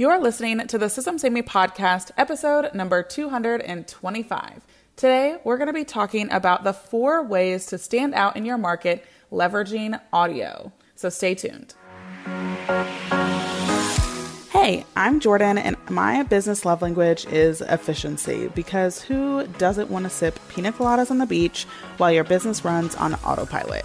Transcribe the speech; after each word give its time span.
You're 0.00 0.18
listening 0.18 0.66
to 0.66 0.78
the 0.78 0.88
Systems 0.88 1.20
Saved 1.20 1.34
Me 1.34 1.42
podcast, 1.42 2.10
episode 2.16 2.72
number 2.72 3.02
225. 3.02 4.66
Today, 4.96 5.36
we're 5.44 5.58
going 5.58 5.66
to 5.66 5.74
be 5.74 5.84
talking 5.84 6.32
about 6.32 6.64
the 6.64 6.72
four 6.72 7.22
ways 7.22 7.66
to 7.66 7.76
stand 7.76 8.14
out 8.14 8.34
in 8.34 8.46
your 8.46 8.56
market 8.56 9.04
leveraging 9.30 10.00
audio. 10.10 10.72
So 10.96 11.10
stay 11.10 11.34
tuned. 11.34 11.74
Hey, 14.50 14.86
I'm 14.96 15.20
Jordan, 15.20 15.58
and 15.58 15.76
my 15.90 16.22
business 16.22 16.64
love 16.64 16.80
language 16.80 17.26
is 17.26 17.60
efficiency 17.60 18.48
because 18.54 19.02
who 19.02 19.46
doesn't 19.58 19.90
want 19.90 20.04
to 20.04 20.10
sip 20.10 20.40
pina 20.48 20.72
coladas 20.72 21.10
on 21.10 21.18
the 21.18 21.26
beach 21.26 21.64
while 21.98 22.10
your 22.10 22.24
business 22.24 22.64
runs 22.64 22.94
on 22.94 23.16
autopilot? 23.16 23.84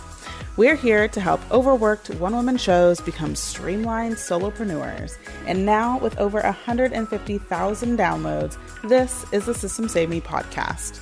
We're 0.57 0.77
here 0.77 1.09
to 1.09 1.19
help 1.19 1.41
overworked 1.51 2.11
one 2.11 2.33
woman 2.33 2.55
shows 2.55 3.01
become 3.01 3.35
streamlined 3.35 4.15
solopreneurs. 4.15 5.17
And 5.45 5.65
now, 5.65 5.99
with 5.99 6.17
over 6.17 6.39
150,000 6.39 7.99
downloads, 7.99 8.57
this 8.87 9.25
is 9.33 9.47
the 9.47 9.53
Systems 9.53 9.91
Saved 9.91 10.09
Me 10.09 10.21
podcast. 10.21 11.01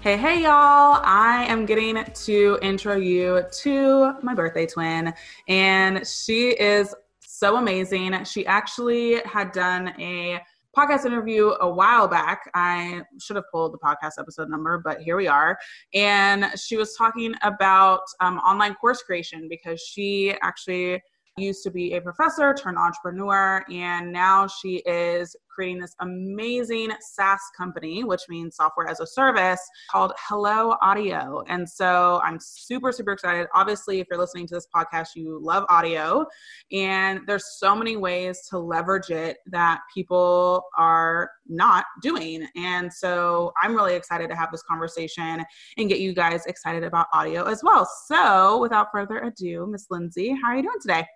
Hey, 0.00 0.16
hey, 0.16 0.40
y'all. 0.40 1.02
I 1.04 1.44
am 1.46 1.66
getting 1.66 2.02
to 2.02 2.58
intro 2.62 2.96
you 2.96 3.42
to 3.60 4.14
my 4.22 4.32
birthday 4.32 4.64
twin, 4.64 5.12
and 5.46 6.06
she 6.06 6.48
is 6.48 6.94
so 7.20 7.56
amazing. 7.56 8.24
She 8.24 8.46
actually 8.46 9.20
had 9.26 9.52
done 9.52 9.92
a 10.00 10.40
podcast 10.76 11.04
interview 11.04 11.52
a 11.60 11.68
while 11.68 12.08
back. 12.08 12.50
I 12.54 13.02
should 13.20 13.36
have 13.36 13.44
pulled 13.52 13.74
the 13.74 13.78
podcast 13.78 14.12
episode 14.18 14.48
number, 14.48 14.78
but 14.78 15.00
here 15.02 15.16
we 15.16 15.28
are. 15.28 15.58
And 15.94 16.46
she 16.58 16.76
was 16.76 16.94
talking 16.96 17.34
about 17.42 18.02
um, 18.20 18.38
online 18.38 18.74
course 18.74 19.02
creation 19.02 19.48
because 19.48 19.80
she 19.80 20.34
actually 20.42 21.00
used 21.38 21.62
to 21.62 21.70
be 21.70 21.94
a 21.94 22.00
professor 22.00 22.54
turned 22.54 22.76
entrepreneur, 22.78 23.64
and 23.70 24.12
now 24.12 24.46
she 24.46 24.76
is 24.86 25.34
creating 25.54 25.80
this 25.80 25.94
amazing 26.00 26.90
SaaS 27.00 27.40
company, 27.56 28.04
which 28.04 28.22
means 28.28 28.56
software 28.56 28.88
as 28.88 29.00
a 29.00 29.06
service 29.06 29.60
called 29.90 30.12
Hello 30.28 30.76
Audio. 30.82 31.42
And 31.48 31.68
so 31.68 32.20
I'm 32.24 32.38
super, 32.40 32.92
super 32.92 33.12
excited. 33.12 33.46
Obviously, 33.54 34.00
if 34.00 34.06
you're 34.10 34.18
listening 34.18 34.46
to 34.48 34.54
this 34.54 34.66
podcast, 34.74 35.08
you 35.14 35.38
love 35.42 35.64
audio, 35.68 36.26
and 36.70 37.20
there's 37.26 37.58
so 37.58 37.74
many 37.74 37.96
ways 37.96 38.42
to 38.50 38.58
leverage 38.58 39.10
it 39.10 39.38
that 39.46 39.80
people 39.94 40.64
are 40.76 41.30
not 41.46 41.84
doing. 42.02 42.46
And 42.56 42.92
so 42.92 43.52
I'm 43.62 43.74
really 43.74 43.94
excited 43.94 44.28
to 44.30 44.36
have 44.36 44.50
this 44.50 44.62
conversation 44.62 45.44
and 45.78 45.88
get 45.88 46.00
you 46.00 46.14
guys 46.14 46.46
excited 46.46 46.84
about 46.84 47.06
audio 47.12 47.44
as 47.44 47.62
well. 47.62 47.88
So 48.06 48.60
without 48.60 48.88
further 48.92 49.18
ado, 49.18 49.66
Miss 49.70 49.86
Lindsay, 49.90 50.36
how 50.42 50.50
are 50.50 50.56
you 50.56 50.62
doing 50.62 50.80
today? 50.80 51.06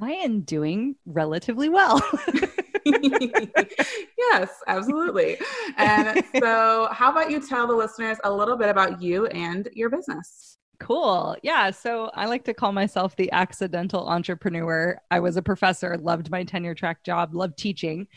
I 0.00 0.12
am 0.12 0.40
doing 0.42 0.96
relatively 1.04 1.68
well. 1.68 2.00
yes, 4.18 4.50
absolutely. 4.66 5.38
And 5.76 6.22
so, 6.38 6.88
how 6.92 7.10
about 7.10 7.30
you 7.30 7.40
tell 7.46 7.66
the 7.66 7.74
listeners 7.74 8.18
a 8.24 8.32
little 8.32 8.56
bit 8.56 8.68
about 8.68 9.02
you 9.02 9.26
and 9.26 9.68
your 9.74 9.90
business? 9.90 10.58
Cool. 10.80 11.36
Yeah. 11.42 11.70
So 11.70 12.10
I 12.14 12.24
like 12.24 12.44
to 12.44 12.54
call 12.54 12.72
myself 12.72 13.14
the 13.14 13.30
accidental 13.32 14.08
entrepreneur. 14.08 14.98
I 15.10 15.20
was 15.20 15.36
a 15.36 15.42
professor, 15.42 15.96
loved 15.98 16.30
my 16.30 16.42
tenure 16.42 16.74
track 16.74 17.04
job, 17.04 17.34
loved 17.34 17.58
teaching. 17.58 18.08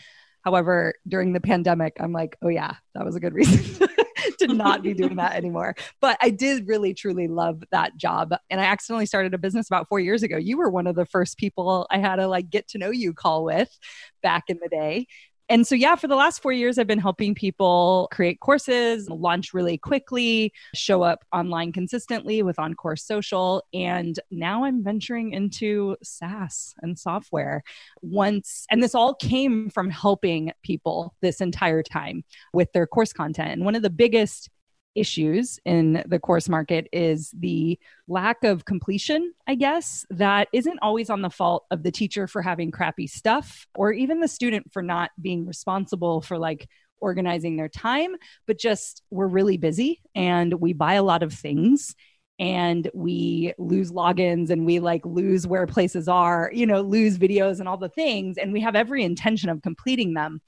However, 0.43 0.93
during 1.07 1.33
the 1.33 1.41
pandemic, 1.41 1.97
I'm 1.99 2.13
like, 2.13 2.37
oh, 2.41 2.47
yeah, 2.47 2.75
that 2.95 3.05
was 3.05 3.15
a 3.15 3.19
good 3.19 3.33
reason 3.33 3.87
to 4.39 4.47
not 4.47 4.81
be 4.81 4.93
doing 4.93 5.15
that 5.15 5.35
anymore. 5.35 5.75
But 6.01 6.17
I 6.21 6.29
did 6.29 6.67
really, 6.67 6.93
truly 6.93 7.27
love 7.27 7.63
that 7.71 7.97
job. 7.97 8.33
And 8.49 8.59
I 8.61 8.65
accidentally 8.65 9.05
started 9.05 9.33
a 9.33 9.37
business 9.37 9.67
about 9.67 9.87
four 9.89 9.99
years 9.99 10.23
ago. 10.23 10.37
You 10.37 10.57
were 10.57 10.69
one 10.69 10.87
of 10.87 10.95
the 10.95 11.05
first 11.05 11.37
people 11.37 11.87
I 11.89 11.99
had 11.99 12.17
to 12.17 12.27
like 12.27 12.49
get 12.49 12.67
to 12.69 12.77
know 12.77 12.89
you 12.89 13.13
call 13.13 13.43
with 13.43 13.77
back 14.21 14.45
in 14.47 14.59
the 14.61 14.69
day. 14.69 15.07
And 15.53 15.67
so, 15.67 15.75
yeah, 15.75 15.95
for 15.95 16.07
the 16.07 16.15
last 16.15 16.41
four 16.41 16.51
years, 16.51 16.79
I've 16.79 16.87
been 16.87 16.97
helping 16.97 17.35
people 17.35 18.09
create 18.11 18.39
courses, 18.39 19.07
launch 19.07 19.53
really 19.53 19.77
quickly, 19.77 20.51
show 20.73 21.03
up 21.03 21.23
online 21.31 21.71
consistently 21.71 22.41
with 22.41 22.57
On 22.57 22.73
Course 22.73 23.03
Social. 23.03 23.63
And 23.71 24.19
now 24.31 24.63
I'm 24.63 24.83
venturing 24.83 25.31
into 25.31 25.95
SaaS 26.01 26.73
and 26.81 26.97
software. 26.97 27.61
Once, 28.01 28.65
and 28.71 28.81
this 28.81 28.95
all 28.95 29.13
came 29.13 29.69
from 29.69 29.91
helping 29.91 30.51
people 30.63 31.13
this 31.21 31.39
entire 31.39 31.83
time 31.83 32.23
with 32.51 32.73
their 32.73 32.87
course 32.87 33.13
content. 33.13 33.51
And 33.51 33.63
one 33.63 33.75
of 33.75 33.83
the 33.83 33.91
biggest 33.91 34.49
issues 34.95 35.59
in 35.65 36.03
the 36.07 36.19
course 36.19 36.49
market 36.49 36.87
is 36.91 37.33
the 37.37 37.79
lack 38.07 38.43
of 38.43 38.65
completion, 38.65 39.33
I 39.47 39.55
guess, 39.55 40.05
that 40.09 40.47
isn't 40.53 40.79
always 40.81 41.09
on 41.09 41.21
the 41.21 41.29
fault 41.29 41.65
of 41.71 41.83
the 41.83 41.91
teacher 41.91 42.27
for 42.27 42.41
having 42.41 42.71
crappy 42.71 43.07
stuff 43.07 43.67
or 43.75 43.91
even 43.91 44.19
the 44.19 44.27
student 44.27 44.71
for 44.71 44.81
not 44.81 45.11
being 45.21 45.45
responsible 45.45 46.21
for 46.21 46.37
like 46.37 46.67
organizing 46.99 47.57
their 47.57 47.69
time, 47.69 48.15
but 48.47 48.57
just 48.57 49.03
we're 49.11 49.27
really 49.27 49.57
busy 49.57 50.01
and 50.15 50.53
we 50.53 50.73
buy 50.73 50.93
a 50.93 51.03
lot 51.03 51.21
of 51.21 51.33
things 51.33 51.95
and 52.39 52.89
we 52.93 53.53
lose 53.57 53.91
logins 53.91 54.49
and 54.49 54.65
we 54.65 54.79
like 54.79 55.05
lose 55.05 55.45
where 55.45 55.67
places 55.67 56.07
are, 56.07 56.49
you 56.53 56.65
know, 56.65 56.81
lose 56.81 57.17
videos 57.17 57.59
and 57.59 57.69
all 57.69 57.77
the 57.77 57.89
things. 57.89 58.37
And 58.37 58.51
we 58.51 58.61
have 58.61 58.75
every 58.75 59.03
intention 59.03 59.49
of 59.49 59.61
completing 59.61 60.13
them. 60.13 60.41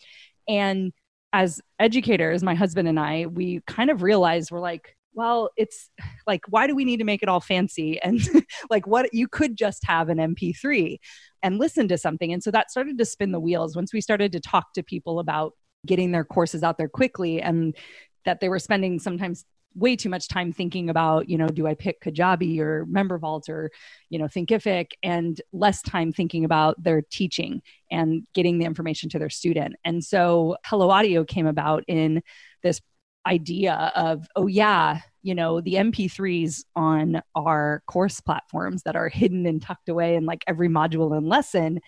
And 0.47 0.94
as 1.35 1.59
educators, 1.79 2.44
my 2.44 2.56
husband 2.56 2.88
and 2.88 2.97
I, 2.97 3.25
we 3.25 3.59
kind 3.68 3.90
of 3.90 4.01
realized 4.01 4.51
we're 4.51 4.62
like, 4.62 4.96
well, 5.13 5.50
it's 5.57 5.90
like, 6.25 6.40
why 6.47 6.66
do 6.66 6.73
we 6.73 6.85
need 6.85 6.97
to 6.97 7.03
make 7.03 7.22
it 7.22 7.28
all 7.28 7.41
fancy? 7.41 8.01
And 8.01 8.22
like, 8.69 8.88
what 8.88 9.13
you 9.13 9.28
could 9.28 9.57
just 9.57 9.85
have 9.85 10.07
an 10.07 10.18
MP3 10.18 10.97
and 11.44 11.57
listen 11.57 11.90
to 11.90 11.97
something. 11.97 12.31
And 12.31 12.41
so 12.41 12.51
that 12.51 12.72
started 12.72 12.97
to 12.97 13.06
spin 13.06 13.34
the 13.34 13.40
wheels 13.41 13.75
once 13.75 13.94
we 13.94 14.00
started 14.00 14.31
to 14.31 14.40
talk 14.40 14.72
to 14.75 14.84
people 14.84 15.19
about 15.19 15.51
getting 15.85 16.13
their 16.13 16.23
courses 16.23 16.63
out 16.63 16.78
there 16.78 16.88
quickly 16.88 17.41
and 17.41 17.75
that 18.23 18.40
they 18.40 18.47
were 18.47 18.57
spending 18.57 18.97
sometimes 18.97 19.44
way 19.75 19.95
too 19.95 20.09
much 20.09 20.27
time 20.27 20.51
thinking 20.51 20.89
about, 20.89 21.29
you 21.29 21.37
know, 21.37 21.47
do 21.47 21.67
I 21.67 21.75
pick 21.75 22.01
Kajabi 22.01 22.59
or 22.59 22.85
MemberVault 22.85 23.49
or, 23.49 23.71
you 24.09 24.17
know, 24.17 24.25
Thinkific 24.25 24.91
and 25.03 25.39
less 25.51 25.81
time 25.81 26.11
thinking 26.11 26.45
about 26.45 26.81
their 26.81 27.01
teaching 27.11 27.61
and 27.91 28.23
getting 28.33 28.57
the 28.57 28.65
information 28.65 29.09
to 29.09 29.19
their 29.19 29.29
student. 29.29 29.75
And 29.83 30.03
so 30.03 30.55
Hello 30.65 30.89
Audio 30.89 31.25
came 31.25 31.45
about 31.45 31.83
in 31.87 32.23
this 32.63 32.81
idea 33.27 33.91
of, 33.95 34.27
oh, 34.35 34.47
yeah, 34.47 35.01
you 35.23 35.35
know, 35.35 35.59
the 35.59 35.73
MP3s 35.73 36.63
on 36.75 37.21
our 37.35 37.81
course 37.87 38.21
platforms 38.21 38.83
that 38.83 38.95
are 38.95 39.09
hidden 39.09 39.45
and 39.45 39.61
tucked 39.61 39.89
away 39.89 40.15
in 40.15 40.25
like 40.25 40.43
every 40.47 40.69
module 40.69 41.17
and 41.17 41.27
lesson 41.27 41.79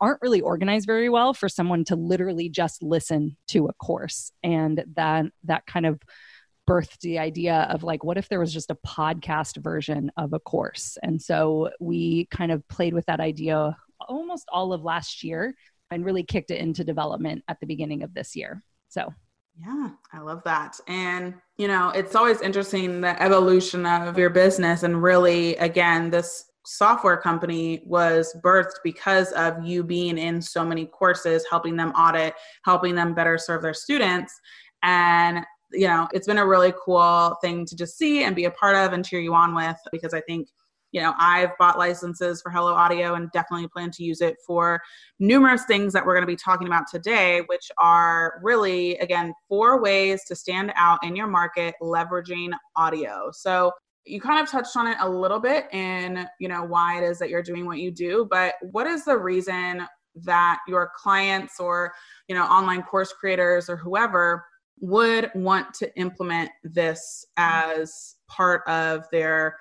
aren't 0.00 0.22
really 0.22 0.40
organized 0.40 0.86
very 0.86 1.08
well 1.08 1.34
for 1.34 1.48
someone 1.48 1.84
to 1.84 1.96
literally 1.96 2.48
just 2.48 2.82
listen 2.82 3.36
to 3.48 3.66
a 3.66 3.72
course 3.74 4.30
and 4.42 4.84
that 4.94 5.26
that 5.44 5.66
kind 5.66 5.86
of 5.86 6.00
birthed 6.68 7.00
the 7.00 7.18
idea 7.18 7.66
of 7.70 7.82
like, 7.82 8.04
what 8.04 8.18
if 8.18 8.28
there 8.28 8.40
was 8.40 8.52
just 8.52 8.70
a 8.70 8.78
podcast 8.86 9.56
version 9.58 10.10
of 10.16 10.32
a 10.32 10.40
course? 10.40 10.98
And 11.02 11.20
so 11.20 11.70
we 11.80 12.26
kind 12.30 12.52
of 12.52 12.66
played 12.68 12.94
with 12.94 13.06
that 13.06 13.20
idea 13.20 13.76
almost 14.00 14.46
all 14.52 14.72
of 14.72 14.82
last 14.82 15.22
year 15.22 15.54
and 15.90 16.04
really 16.04 16.22
kicked 16.22 16.50
it 16.50 16.60
into 16.60 16.84
development 16.84 17.44
at 17.48 17.58
the 17.60 17.66
beginning 17.66 18.02
of 18.02 18.12
this 18.14 18.34
year. 18.34 18.62
So, 18.88 19.12
yeah, 19.58 19.90
I 20.12 20.20
love 20.20 20.42
that. 20.44 20.78
And, 20.86 21.34
you 21.56 21.68
know, 21.68 21.90
it's 21.90 22.14
always 22.14 22.42
interesting 22.42 23.00
the 23.00 23.20
evolution 23.22 23.86
of 23.86 24.18
your 24.18 24.30
business. 24.30 24.82
And 24.82 25.02
really, 25.02 25.56
again, 25.56 26.10
this 26.10 26.44
software 26.66 27.16
company 27.16 27.82
was 27.86 28.36
birthed 28.42 28.74
because 28.84 29.32
of 29.32 29.64
you 29.64 29.84
being 29.84 30.18
in 30.18 30.42
so 30.42 30.64
many 30.64 30.86
courses, 30.86 31.46
helping 31.48 31.76
them 31.76 31.92
audit, 31.92 32.34
helping 32.64 32.94
them 32.94 33.14
better 33.14 33.38
serve 33.38 33.62
their 33.62 33.72
students. 33.72 34.34
And 34.82 35.46
you 35.76 35.86
know, 35.86 36.08
it's 36.12 36.26
been 36.26 36.38
a 36.38 36.46
really 36.46 36.72
cool 36.84 37.36
thing 37.40 37.66
to 37.66 37.76
just 37.76 37.98
see 37.98 38.24
and 38.24 38.34
be 38.34 38.44
a 38.44 38.50
part 38.50 38.76
of 38.76 38.92
and 38.92 39.04
cheer 39.04 39.20
you 39.20 39.34
on 39.34 39.54
with 39.54 39.76
because 39.92 40.14
I 40.14 40.20
think, 40.22 40.48
you 40.92 41.00
know, 41.00 41.12
I've 41.18 41.56
bought 41.58 41.78
licenses 41.78 42.40
for 42.40 42.50
Hello 42.50 42.72
Audio 42.72 43.14
and 43.14 43.30
definitely 43.32 43.68
plan 43.68 43.90
to 43.92 44.04
use 44.04 44.20
it 44.20 44.36
for 44.46 44.80
numerous 45.18 45.64
things 45.66 45.92
that 45.92 46.06
we're 46.06 46.14
going 46.14 46.22
to 46.22 46.26
be 46.26 46.36
talking 46.36 46.66
about 46.66 46.84
today, 46.90 47.42
which 47.46 47.70
are 47.78 48.40
really, 48.42 48.96
again, 48.98 49.34
four 49.48 49.82
ways 49.82 50.24
to 50.24 50.34
stand 50.34 50.72
out 50.76 51.04
in 51.04 51.14
your 51.14 51.26
market 51.26 51.74
leveraging 51.82 52.52
audio. 52.76 53.30
So, 53.32 53.72
you 54.08 54.20
kind 54.20 54.40
of 54.40 54.48
touched 54.48 54.76
on 54.76 54.86
it 54.86 54.96
a 55.00 55.08
little 55.08 55.40
bit 55.40 55.66
in, 55.72 56.28
you 56.38 56.46
know, 56.46 56.62
why 56.62 57.02
it 57.02 57.04
is 57.04 57.18
that 57.18 57.28
you're 57.28 57.42
doing 57.42 57.66
what 57.66 57.78
you 57.78 57.90
do, 57.90 58.26
but 58.30 58.54
what 58.70 58.86
is 58.86 59.04
the 59.04 59.18
reason 59.18 59.84
that 60.24 60.60
your 60.68 60.92
clients 60.96 61.60
or, 61.60 61.92
you 62.28 62.34
know, 62.34 62.44
online 62.44 62.82
course 62.82 63.12
creators 63.12 63.68
or 63.68 63.76
whoever 63.76 64.44
would 64.80 65.30
want 65.34 65.74
to 65.74 65.94
implement 65.98 66.50
this 66.64 67.26
as 67.36 68.16
part 68.28 68.62
of 68.68 69.06
their 69.10 69.56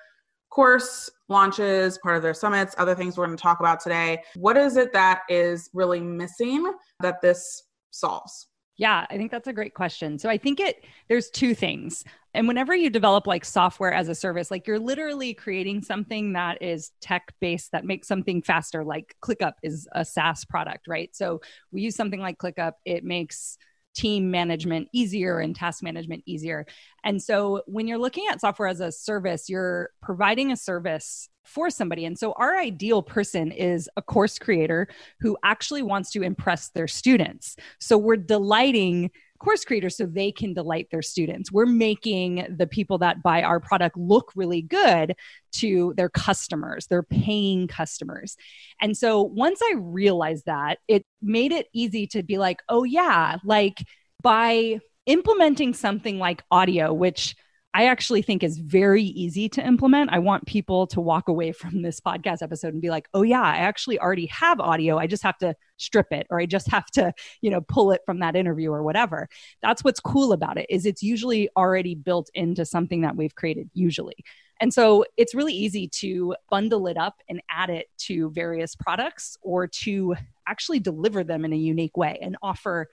course 0.49 1.09
launches, 1.27 1.97
part 1.97 2.15
of 2.15 2.23
their 2.23 2.33
summits, 2.33 2.75
other 2.77 2.95
things 2.95 3.17
we're 3.17 3.25
going 3.25 3.37
to 3.37 3.41
talk 3.41 3.59
about 3.59 3.79
today. 3.79 4.21
What 4.35 4.57
is 4.57 4.77
it 4.77 4.93
that 4.93 5.21
is 5.29 5.69
really 5.73 5.99
missing 5.99 6.71
that 7.01 7.21
this 7.21 7.63
solves? 7.91 8.47
Yeah, 8.77 9.05
I 9.09 9.17
think 9.17 9.31
that's 9.31 9.47
a 9.47 9.53
great 9.53 9.73
question. 9.73 10.19
So 10.19 10.29
I 10.29 10.37
think 10.37 10.59
it 10.59 10.83
there's 11.07 11.29
two 11.29 11.55
things. 11.55 12.03
And 12.33 12.47
whenever 12.47 12.75
you 12.75 12.89
develop 12.89 13.25
like 13.25 13.45
software 13.45 13.93
as 13.93 14.09
a 14.09 14.15
service, 14.15 14.51
like 14.51 14.67
you're 14.67 14.79
literally 14.79 15.33
creating 15.33 15.81
something 15.81 16.33
that 16.33 16.61
is 16.61 16.91
tech 16.99 17.33
based 17.39 17.71
that 17.71 17.85
makes 17.85 18.07
something 18.07 18.41
faster 18.41 18.83
like 18.83 19.15
ClickUp 19.21 19.53
is 19.63 19.87
a 19.93 20.03
SaaS 20.03 20.43
product, 20.43 20.87
right? 20.87 21.15
So 21.15 21.39
we 21.71 21.81
use 21.81 21.95
something 21.95 22.19
like 22.19 22.37
ClickUp, 22.37 22.73
it 22.83 23.05
makes 23.05 23.57
team 23.95 24.29
management 24.29 24.87
easier 24.93 25.39
and 25.39 25.55
task 25.55 25.81
management 25.81 26.23
easier. 26.25 26.65
And 27.03 27.21
so 27.21 27.63
when 27.65 27.87
you're 27.87 27.97
looking 27.97 28.25
at 28.29 28.41
software 28.41 28.67
as 28.67 28.79
a 28.79 28.91
service, 28.91 29.49
you're 29.49 29.89
providing 30.01 30.51
a 30.51 30.57
service 30.57 31.29
for 31.45 31.69
somebody. 31.69 32.05
And 32.05 32.17
so 32.17 32.33
our 32.33 32.57
ideal 32.57 33.01
person 33.01 33.51
is 33.51 33.89
a 33.95 34.01
course 34.01 34.37
creator 34.39 34.87
who 35.19 35.37
actually 35.43 35.83
wants 35.83 36.11
to 36.11 36.23
impress 36.23 36.69
their 36.69 36.87
students. 36.87 37.55
So 37.79 37.97
we're 37.97 38.17
delighting 38.17 39.11
course 39.39 39.65
creators 39.65 39.97
so 39.97 40.05
they 40.05 40.31
can 40.31 40.53
delight 40.53 40.87
their 40.91 41.01
students. 41.01 41.51
We're 41.51 41.65
making 41.65 42.55
the 42.57 42.67
people 42.67 42.97
that 42.99 43.21
buy 43.23 43.43
our 43.43 43.59
product 43.59 43.97
look 43.97 44.31
really 44.35 44.61
good 44.61 45.15
to 45.53 45.93
their 45.97 46.09
customers, 46.09 46.87
their 46.87 47.03
paying 47.03 47.67
customers. 47.67 48.35
And 48.81 48.95
so 48.97 49.21
once 49.21 49.59
I 49.61 49.75
realized 49.77 50.45
that, 50.45 50.79
it 50.87 51.05
made 51.21 51.51
it 51.51 51.67
easy 51.73 52.07
to 52.07 52.23
be 52.23 52.37
like, 52.37 52.61
oh, 52.69 52.83
yeah, 52.83 53.37
like 53.43 53.83
by 54.21 54.79
implementing 55.05 55.73
something 55.73 56.17
like 56.17 56.43
audio, 56.51 56.93
which 56.93 57.35
I 57.75 57.87
actually 57.87 58.21
think 58.21 58.41
is 58.41 58.57
very 58.57 59.03
easy 59.03 59.49
to 59.49 59.61
implement. 59.67 60.09
I 60.13 60.19
want 60.19 60.45
people 60.45 60.87
to 60.87 61.01
walk 61.01 61.27
away 61.27 61.51
from 61.51 61.81
this 61.81 61.99
podcast 61.99 62.41
episode 62.41 62.71
and 62.71 62.81
be 62.81 62.89
like, 62.89 63.09
"Oh 63.13 63.21
yeah, 63.21 63.41
I 63.41 63.57
actually 63.57 63.99
already 63.99 64.27
have 64.27 64.61
audio. 64.61 64.97
I 64.97 65.07
just 65.07 65.23
have 65.23 65.37
to 65.39 65.57
strip 65.75 66.07
it 66.13 66.25
or 66.29 66.39
I 66.39 66.45
just 66.45 66.71
have 66.71 66.85
to, 66.91 67.13
you 67.41 67.51
know, 67.51 67.59
pull 67.59 67.91
it 67.91 67.99
from 68.05 68.19
that 68.19 68.37
interview 68.37 68.71
or 68.71 68.81
whatever." 68.81 69.27
That's 69.61 69.83
what's 69.83 69.99
cool 69.99 70.31
about 70.31 70.57
it 70.57 70.67
is 70.69 70.85
it's 70.85 71.03
usually 71.03 71.49
already 71.57 71.95
built 71.95 72.29
into 72.33 72.63
something 72.63 73.01
that 73.01 73.17
we've 73.17 73.35
created 73.35 73.69
usually. 73.73 74.23
And 74.61 74.73
so 74.73 75.03
it's 75.17 75.35
really 75.35 75.53
easy 75.53 75.89
to 75.99 76.33
bundle 76.49 76.87
it 76.87 76.95
up 76.95 77.15
and 77.27 77.41
add 77.49 77.69
it 77.69 77.87
to 78.07 78.29
various 78.29 78.73
products 78.73 79.37
or 79.41 79.67
to 79.67 80.15
actually 80.47 80.79
deliver 80.79 81.25
them 81.25 81.43
in 81.43 81.51
a 81.51 81.57
unique 81.57 81.97
way 81.97 82.17
and 82.21 82.37
offer 82.41 82.87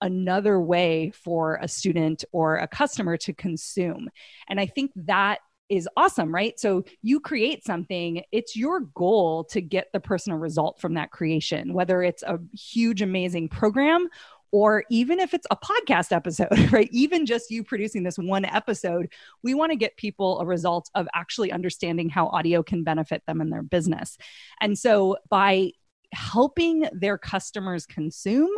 another 0.00 0.60
way 0.60 1.10
for 1.10 1.58
a 1.60 1.68
student 1.68 2.24
or 2.32 2.56
a 2.56 2.68
customer 2.68 3.16
to 3.18 3.32
consume. 3.32 4.10
And 4.48 4.60
I 4.60 4.66
think 4.66 4.92
that 4.96 5.38
is 5.68 5.88
awesome, 5.96 6.32
right? 6.32 6.58
So 6.60 6.84
you 7.02 7.20
create 7.20 7.64
something, 7.64 8.22
it's 8.32 8.54
your 8.54 8.80
goal 8.80 9.44
to 9.44 9.60
get 9.60 9.88
the 9.92 10.00
personal 10.00 10.38
result 10.38 10.78
from 10.78 10.94
that 10.94 11.10
creation, 11.10 11.72
whether 11.72 12.02
it's 12.02 12.22
a 12.22 12.38
huge, 12.52 13.00
amazing 13.00 13.48
program 13.48 14.08
or 14.54 14.84
even 14.88 15.18
if 15.18 15.34
it's 15.34 15.48
a 15.50 15.56
podcast 15.56 16.12
episode, 16.12 16.48
right? 16.72 16.88
Even 16.92 17.26
just 17.26 17.50
you 17.50 17.64
producing 17.64 18.04
this 18.04 18.16
one 18.16 18.44
episode, 18.44 19.10
we 19.42 19.52
want 19.52 19.72
to 19.72 19.76
get 19.76 19.96
people 19.96 20.38
a 20.38 20.46
result 20.46 20.88
of 20.94 21.08
actually 21.12 21.50
understanding 21.50 22.08
how 22.08 22.28
audio 22.28 22.62
can 22.62 22.84
benefit 22.84 23.20
them 23.26 23.40
in 23.40 23.50
their 23.50 23.64
business. 23.64 24.16
And 24.60 24.78
so 24.78 25.16
by 25.28 25.72
helping 26.14 26.88
their 26.92 27.18
customers 27.18 27.86
consume. 27.86 28.50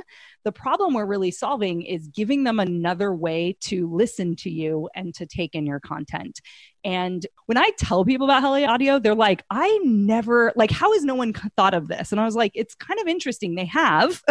The 0.44 0.53
problem 0.53 0.94
we're 0.94 1.06
really 1.06 1.31
solving 1.31 1.82
is 1.82 2.06
giving 2.08 2.44
them 2.44 2.61
another 2.61 3.14
way 3.14 3.56
to 3.62 3.93
listen 3.93 4.37
to 4.37 4.50
you 4.50 4.88
and 4.94 5.14
to 5.14 5.26
take 5.26 5.55
in 5.55 5.67
your 5.67 5.81
content. 5.81 6.41
And 6.85 7.26
when 7.47 7.58
I 7.58 7.70
tell 7.79 8.05
people 8.05 8.26
about 8.26 8.43
Hello 8.43 8.64
Audio, 8.64 8.99
they're 9.00 9.14
like, 9.14 9.43
I 9.50 9.81
never, 9.82 10.53
like, 10.55 10.70
how 10.70 10.93
has 10.93 11.05
no 11.05 11.17
one 11.17 11.32
thought 11.56 11.75
of 11.75 11.88
this? 11.88 12.12
And 12.12 12.20
I 12.20 12.25
was 12.25 12.37
like, 12.37 12.53
it's 12.55 12.76
kind 12.76 13.00
of 13.00 13.08
interesting. 13.08 13.56
They 13.56 13.64
have. 13.64 14.23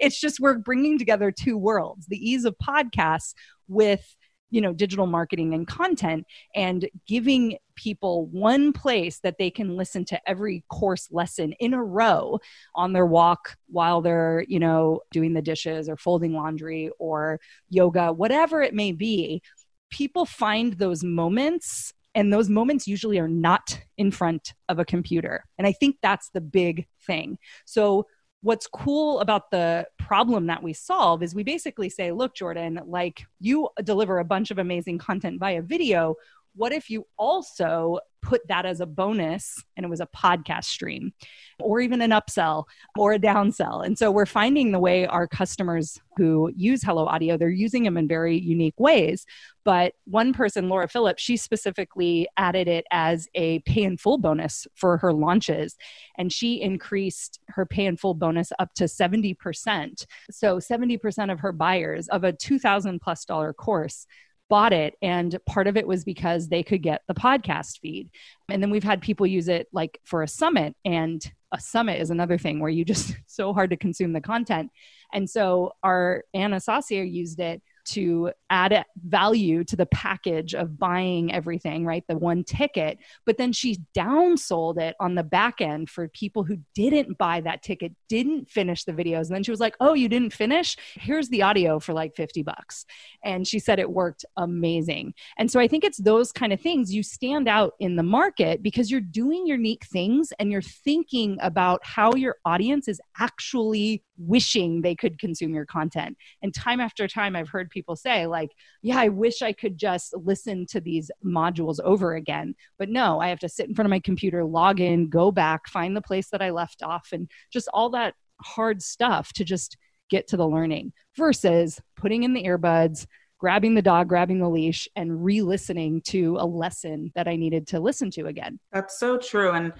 it's 0.00 0.20
just 0.20 0.40
we're 0.40 0.58
bringing 0.58 0.98
together 0.98 1.30
two 1.30 1.56
worlds 1.56 2.06
the 2.06 2.18
ease 2.18 2.44
of 2.44 2.56
podcasts 2.58 3.34
with 3.68 4.16
you 4.52 4.60
know 4.60 4.72
digital 4.72 5.06
marketing 5.06 5.54
and 5.54 5.66
content 5.66 6.24
and 6.54 6.88
giving 7.06 7.56
people 7.74 8.26
one 8.26 8.72
place 8.72 9.18
that 9.20 9.38
they 9.38 9.50
can 9.50 9.76
listen 9.76 10.04
to 10.04 10.28
every 10.28 10.62
course 10.68 11.08
lesson 11.10 11.52
in 11.54 11.74
a 11.74 11.82
row 11.82 12.38
on 12.74 12.92
their 12.92 13.06
walk 13.06 13.56
while 13.68 14.00
they're 14.00 14.44
you 14.46 14.60
know 14.60 15.00
doing 15.10 15.32
the 15.32 15.42
dishes 15.42 15.88
or 15.88 15.96
folding 15.96 16.34
laundry 16.34 16.90
or 17.00 17.40
yoga 17.70 18.12
whatever 18.12 18.62
it 18.62 18.74
may 18.74 18.92
be 18.92 19.42
people 19.90 20.24
find 20.24 20.74
those 20.74 21.02
moments 21.02 21.92
and 22.14 22.32
those 22.32 22.48
moments 22.48 22.86
usually 22.86 23.18
are 23.18 23.28
not 23.28 23.80
in 23.96 24.10
front 24.10 24.52
of 24.68 24.78
a 24.78 24.84
computer. 24.84 25.44
And 25.58 25.66
i 25.66 25.72
think 25.72 25.96
that's 26.02 26.30
the 26.30 26.40
big 26.40 26.86
thing. 27.06 27.38
So 27.64 28.06
what's 28.42 28.66
cool 28.66 29.20
about 29.20 29.50
the 29.50 29.86
problem 29.98 30.46
that 30.46 30.62
we 30.62 30.72
solve 30.72 31.22
is 31.22 31.34
we 31.34 31.44
basically 31.44 31.88
say, 31.88 32.10
look, 32.12 32.34
Jordan, 32.34 32.80
like 32.86 33.24
you 33.38 33.68
deliver 33.84 34.18
a 34.18 34.24
bunch 34.24 34.50
of 34.50 34.58
amazing 34.58 34.98
content 34.98 35.38
via 35.38 35.62
video. 35.62 36.16
What 36.54 36.72
if 36.72 36.90
you 36.90 37.06
also 37.16 38.00
put 38.22 38.46
that 38.48 38.64
as 38.64 38.80
a 38.80 38.86
bonus 38.86 39.62
and 39.76 39.84
it 39.84 39.88
was 39.88 40.00
a 40.00 40.06
podcast 40.06 40.64
stream 40.64 41.12
or 41.60 41.80
even 41.80 42.00
an 42.00 42.10
upsell 42.10 42.64
or 42.96 43.12
a 43.12 43.18
downsell. 43.18 43.84
And 43.84 43.98
so 43.98 44.10
we're 44.10 44.26
finding 44.26 44.72
the 44.72 44.78
way 44.78 45.06
our 45.06 45.26
customers 45.26 46.00
who 46.16 46.52
use 46.56 46.82
hello 46.82 47.06
audio 47.06 47.36
they're 47.36 47.48
using 47.48 47.82
them 47.82 47.96
in 47.96 48.06
very 48.06 48.38
unique 48.38 48.78
ways. 48.78 49.26
But 49.64 49.94
one 50.04 50.32
person 50.32 50.68
laura 50.68 50.88
phillips 50.88 51.22
she 51.22 51.36
specifically 51.36 52.28
added 52.36 52.68
it 52.68 52.84
as 52.90 53.28
a 53.34 53.60
pay 53.60 53.82
in 53.82 53.96
full 53.96 54.18
bonus 54.18 54.66
for 54.74 54.98
her 54.98 55.12
launches. 55.12 55.76
And 56.16 56.32
she 56.32 56.60
increased 56.60 57.40
her 57.48 57.66
pay 57.66 57.86
in 57.86 57.96
full 57.96 58.14
bonus 58.14 58.52
up 58.58 58.74
to 58.74 58.84
70% 58.84 60.06
so 60.30 60.58
70% 60.58 61.32
of 61.32 61.40
her 61.40 61.52
buyers 61.52 62.08
of 62.08 62.24
a 62.24 62.32
2000 62.32 63.00
plus 63.00 63.24
dollar 63.24 63.52
course 63.52 64.06
bought 64.52 64.74
it 64.74 64.98
and 65.00 65.38
part 65.46 65.66
of 65.66 65.78
it 65.78 65.86
was 65.86 66.04
because 66.04 66.46
they 66.46 66.62
could 66.62 66.82
get 66.82 67.00
the 67.08 67.14
podcast 67.14 67.80
feed. 67.80 68.10
And 68.50 68.62
then 68.62 68.68
we've 68.68 68.84
had 68.84 69.00
people 69.00 69.26
use 69.26 69.48
it 69.48 69.66
like 69.72 69.98
for 70.04 70.22
a 70.22 70.28
summit 70.28 70.76
and 70.84 71.24
a 71.52 71.58
summit 71.58 72.02
is 72.02 72.10
another 72.10 72.36
thing 72.36 72.60
where 72.60 72.68
you 72.68 72.84
just 72.84 73.16
so 73.26 73.54
hard 73.54 73.70
to 73.70 73.78
consume 73.78 74.12
the 74.12 74.20
content. 74.20 74.70
And 75.10 75.28
so 75.28 75.72
our 75.82 76.24
anna 76.34 76.60
saucier 76.60 77.02
used 77.02 77.40
it 77.40 77.62
to 77.84 78.32
add 78.50 78.84
value 79.04 79.64
to 79.64 79.76
the 79.76 79.86
package 79.86 80.54
of 80.54 80.78
buying 80.78 81.32
everything, 81.32 81.84
right? 81.84 82.04
The 82.08 82.16
one 82.16 82.44
ticket. 82.44 82.98
But 83.26 83.38
then 83.38 83.52
she 83.52 83.78
downsold 83.96 84.78
it 84.78 84.94
on 85.00 85.14
the 85.14 85.22
back 85.22 85.60
end 85.60 85.90
for 85.90 86.08
people 86.08 86.44
who 86.44 86.58
didn't 86.74 87.18
buy 87.18 87.40
that 87.40 87.62
ticket, 87.62 87.92
didn't 88.08 88.50
finish 88.50 88.84
the 88.84 88.92
videos. 88.92 89.26
And 89.26 89.36
then 89.36 89.42
she 89.42 89.50
was 89.50 89.60
like, 89.60 89.76
Oh, 89.80 89.94
you 89.94 90.08
didn't 90.08 90.32
finish? 90.32 90.76
Here's 90.94 91.28
the 91.28 91.42
audio 91.42 91.78
for 91.78 91.92
like 91.92 92.14
50 92.14 92.42
bucks. 92.42 92.84
And 93.24 93.46
she 93.46 93.58
said 93.58 93.78
it 93.78 93.90
worked 93.90 94.24
amazing. 94.36 95.14
And 95.38 95.50
so 95.50 95.60
I 95.60 95.68
think 95.68 95.84
it's 95.84 95.98
those 95.98 96.32
kind 96.32 96.52
of 96.52 96.60
things. 96.60 96.94
You 96.94 97.02
stand 97.02 97.48
out 97.48 97.74
in 97.80 97.96
the 97.96 98.02
market 98.02 98.62
because 98.62 98.90
you're 98.90 99.00
doing 99.00 99.46
unique 99.46 99.86
things 99.86 100.32
and 100.38 100.50
you're 100.50 100.62
thinking 100.62 101.38
about 101.40 101.80
how 101.84 102.14
your 102.14 102.36
audience 102.44 102.88
is 102.88 103.00
actually 103.18 104.02
wishing 104.26 104.80
they 104.80 104.94
could 104.94 105.18
consume 105.18 105.54
your 105.54 105.66
content. 105.66 106.16
And 106.42 106.54
time 106.54 106.80
after 106.80 107.08
time, 107.08 107.36
I've 107.36 107.48
heard 107.48 107.70
people 107.70 107.96
say, 107.96 108.26
like, 108.26 108.50
yeah, 108.82 108.98
I 108.98 109.08
wish 109.08 109.42
I 109.42 109.52
could 109.52 109.76
just 109.76 110.14
listen 110.16 110.66
to 110.66 110.80
these 110.80 111.10
modules 111.24 111.78
over 111.82 112.14
again. 112.14 112.54
But 112.78 112.88
no, 112.88 113.20
I 113.20 113.28
have 113.28 113.40
to 113.40 113.48
sit 113.48 113.68
in 113.68 113.74
front 113.74 113.86
of 113.86 113.90
my 113.90 114.00
computer, 114.00 114.44
log 114.44 114.80
in, 114.80 115.08
go 115.08 115.30
back, 115.30 115.68
find 115.68 115.96
the 115.96 116.02
place 116.02 116.28
that 116.30 116.42
I 116.42 116.50
left 116.50 116.82
off, 116.82 117.08
and 117.12 117.28
just 117.52 117.68
all 117.72 117.90
that 117.90 118.14
hard 118.40 118.82
stuff 118.82 119.32
to 119.34 119.44
just 119.44 119.76
get 120.10 120.28
to 120.28 120.36
the 120.36 120.46
learning 120.46 120.92
versus 121.16 121.80
putting 121.96 122.22
in 122.22 122.34
the 122.34 122.44
earbuds, 122.44 123.06
grabbing 123.38 123.74
the 123.74 123.82
dog, 123.82 124.08
grabbing 124.08 124.38
the 124.38 124.48
leash, 124.48 124.88
and 124.94 125.24
re 125.24 125.42
listening 125.42 126.00
to 126.02 126.36
a 126.38 126.46
lesson 126.46 127.10
that 127.14 127.26
I 127.26 127.36
needed 127.36 127.66
to 127.68 127.80
listen 127.80 128.10
to 128.12 128.26
again. 128.26 128.60
That's 128.72 128.98
so 128.98 129.16
true. 129.16 129.52
And 129.52 129.72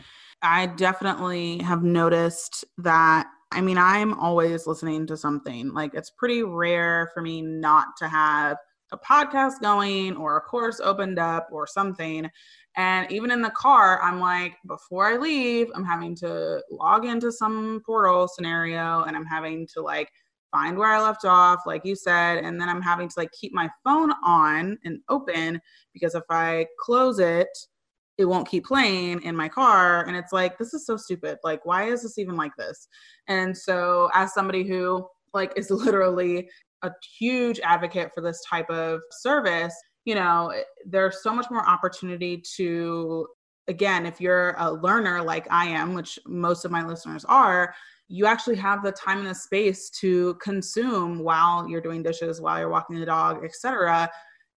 I 0.42 0.66
definitely 0.66 1.58
have 1.58 1.84
noticed 1.84 2.64
that 2.78 3.28
I 3.52 3.60
mean, 3.60 3.78
I'm 3.78 4.14
always 4.14 4.66
listening 4.66 5.06
to 5.06 5.16
something. 5.16 5.72
Like, 5.72 5.94
it's 5.94 6.10
pretty 6.10 6.42
rare 6.42 7.10
for 7.14 7.22
me 7.22 7.42
not 7.42 7.88
to 7.98 8.08
have 8.08 8.56
a 8.92 8.98
podcast 8.98 9.60
going 9.60 10.16
or 10.16 10.36
a 10.36 10.40
course 10.40 10.80
opened 10.80 11.18
up 11.18 11.48
or 11.50 11.66
something. 11.66 12.30
And 12.76 13.10
even 13.10 13.30
in 13.30 13.42
the 13.42 13.50
car, 13.50 14.00
I'm 14.02 14.20
like, 14.20 14.54
before 14.66 15.06
I 15.06 15.16
leave, 15.16 15.68
I'm 15.74 15.84
having 15.84 16.14
to 16.16 16.62
log 16.70 17.04
into 17.04 17.32
some 17.32 17.82
portal 17.84 18.28
scenario 18.28 19.02
and 19.04 19.16
I'm 19.16 19.26
having 19.26 19.66
to 19.74 19.82
like 19.82 20.10
find 20.50 20.76
where 20.76 20.92
I 20.92 21.00
left 21.00 21.24
off, 21.24 21.60
like 21.66 21.84
you 21.84 21.96
said. 21.96 22.44
And 22.44 22.60
then 22.60 22.68
I'm 22.68 22.82
having 22.82 23.08
to 23.08 23.14
like 23.16 23.32
keep 23.32 23.52
my 23.52 23.68
phone 23.84 24.12
on 24.24 24.78
and 24.84 25.00
open 25.08 25.60
because 25.92 26.14
if 26.14 26.24
I 26.30 26.66
close 26.78 27.18
it, 27.18 27.48
it 28.18 28.24
won't 28.24 28.48
keep 28.48 28.64
playing 28.64 29.22
in 29.22 29.34
my 29.34 29.48
car 29.48 30.06
and 30.06 30.16
it's 30.16 30.32
like 30.32 30.58
this 30.58 30.74
is 30.74 30.86
so 30.86 30.96
stupid 30.96 31.38
like 31.44 31.64
why 31.64 31.84
is 31.84 32.02
this 32.02 32.18
even 32.18 32.36
like 32.36 32.52
this 32.56 32.88
and 33.28 33.56
so 33.56 34.10
as 34.14 34.34
somebody 34.34 34.66
who 34.66 35.06
like 35.34 35.52
is 35.56 35.70
literally 35.70 36.48
a 36.82 36.90
huge 37.18 37.60
advocate 37.60 38.10
for 38.14 38.20
this 38.20 38.42
type 38.48 38.68
of 38.70 39.00
service 39.10 39.74
you 40.04 40.14
know 40.14 40.52
there's 40.86 41.22
so 41.22 41.32
much 41.32 41.46
more 41.50 41.66
opportunity 41.66 42.42
to 42.56 43.26
again, 43.68 44.06
if 44.06 44.20
you're 44.20 44.54
a 44.58 44.72
learner 44.72 45.22
like 45.22 45.46
I 45.50 45.66
am, 45.66 45.94
which 45.94 46.18
most 46.26 46.64
of 46.64 46.70
my 46.70 46.84
listeners 46.84 47.24
are, 47.26 47.74
you 48.08 48.26
actually 48.26 48.56
have 48.56 48.82
the 48.82 48.92
time 48.92 49.18
and 49.18 49.26
the 49.26 49.34
space 49.34 49.88
to 50.00 50.34
consume 50.34 51.20
while 51.20 51.68
you're 51.68 51.80
doing 51.80 52.02
dishes, 52.02 52.40
while 52.40 52.58
you're 52.58 52.68
walking 52.68 52.98
the 52.98 53.06
dog, 53.06 53.44
etc. 53.44 54.10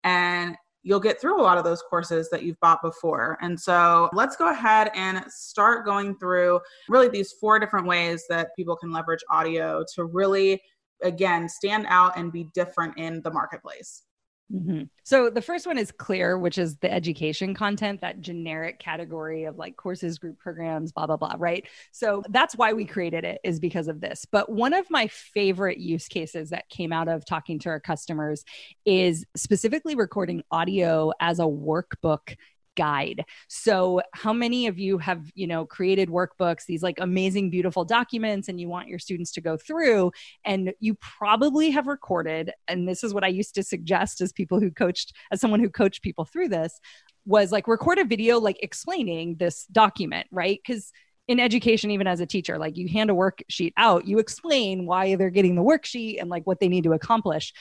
And 0.04 0.56
you'll 0.84 1.00
get 1.00 1.20
through 1.20 1.40
a 1.40 1.42
lot 1.42 1.58
of 1.58 1.64
those 1.64 1.82
courses 1.82 2.30
that 2.30 2.44
you've 2.44 2.60
bought 2.60 2.82
before. 2.82 3.38
And 3.42 3.60
so 3.60 4.10
let's 4.14 4.36
go 4.36 4.52
ahead 4.52 4.92
and 4.94 5.24
start 5.30 5.86
going 5.86 6.18
through 6.18 6.60
really 6.90 7.08
these 7.08 7.32
four 7.32 7.58
different 7.58 7.88
ways 7.88 8.26
that 8.30 8.50
people 8.56 8.76
can 8.76 8.92
leverage 8.92 9.24
audio 9.30 9.84
to 9.96 10.06
really, 10.06 10.62
again, 11.02 11.48
stand 11.48 11.86
out 11.88 12.18
and 12.18 12.32
be 12.32 12.50
different 12.54 12.98
in 12.98 13.22
the 13.22 13.32
marketplace. 13.32 14.04
Mm-hmm. 14.52 14.84
So 15.04 15.30
the 15.30 15.42
first 15.42 15.66
one 15.66 15.78
is 15.78 15.92
clear, 15.92 16.38
which 16.38 16.58
is 16.58 16.78
the 16.78 16.92
education 16.92 17.54
content, 17.56 18.02
that 18.02 18.22
generic 18.22 18.80
category 18.80 19.46
of 19.46 19.58
like 19.58 19.78
courses, 19.78 20.20
group 20.20 20.38
programs, 20.38 20.92
blah, 20.92 21.08
blah, 21.08 21.18
blah, 21.18 21.36
right? 21.38 21.66
So 21.92 22.24
that's 22.30 22.56
why 22.56 22.74
we 22.74 22.86
created 22.86 23.24
it, 23.24 23.40
is 23.44 23.60
because 23.60 23.88
of 23.88 24.02
this. 24.02 24.26
But 24.32 24.52
one 24.52 24.74
of 24.74 24.90
my 24.92 25.08
favorite 25.08 25.80
use 25.80 26.08
cases 26.08 26.52
that 26.52 26.70
came 26.70 26.92
out 26.92 27.08
of 27.08 27.26
talking 27.26 27.58
to 27.60 27.70
our 27.70 27.80
customers 27.80 28.44
is 28.86 29.26
specifically 29.36 29.96
recording 29.96 30.44
audio 30.52 31.14
as 31.20 31.40
a 31.40 31.44
workbook 31.44 32.36
guide. 32.76 33.26
So, 33.48 34.02
how 34.14 34.34
many 34.34 34.68
of 34.68 34.80
you 34.80 34.98
have, 34.98 35.32
you 35.36 35.48
know, 35.48 35.66
created 35.66 36.10
workbooks, 36.10 36.66
these 36.66 36.84
like 36.84 37.00
amazing, 37.00 37.50
beautiful 37.50 37.86
documents, 37.86 38.48
and 38.48 38.60
you 38.60 38.70
want 38.70 38.88
your 38.88 39.00
students 39.00 39.32
to 39.34 39.42
go 39.42 39.58
through? 39.58 40.12
And 40.46 40.74
you 40.80 40.96
probably 40.96 41.72
have 41.72 41.88
recorded, 41.88 42.52
and 42.68 42.88
this 42.88 43.04
is 43.04 43.14
what 43.14 43.24
I 43.24 43.30
used 43.30 43.56
to 43.56 43.64
suggest 43.64 44.22
as 44.22 44.32
people 44.32 44.60
who 44.60 44.72
coached, 44.72 45.14
as 45.32 45.42
someone 45.42 45.60
who 45.60 45.70
coached 45.70 46.02
people 46.02 46.26
through 46.26 46.50
this, 46.50 46.80
was 47.26 47.52
like 47.52 47.68
record 47.68 48.00
a 48.00 48.06
video 48.06 48.40
like 48.40 48.62
explaining 48.62 49.36
this 49.38 49.66
document, 49.68 50.28
right? 50.32 50.60
Because 50.66 50.92
in 51.28 51.40
education, 51.40 51.92
even 51.92 52.08
as 52.08 52.20
a 52.20 52.26
teacher, 52.26 52.58
like 52.58 52.78
you 52.78 52.88
hand 52.88 53.10
a 53.10 53.14
worksheet 53.14 53.74
out, 53.78 54.06
you 54.06 54.20
explain 54.20 54.86
why 54.86 55.16
they're 55.16 55.30
getting 55.30 55.56
the 55.56 55.64
worksheet 55.64 56.20
and 56.20 56.30
like 56.30 56.46
what 56.46 56.60
they 56.60 56.68
need 56.68 56.84
to 56.84 56.94
accomplish. 56.94 57.54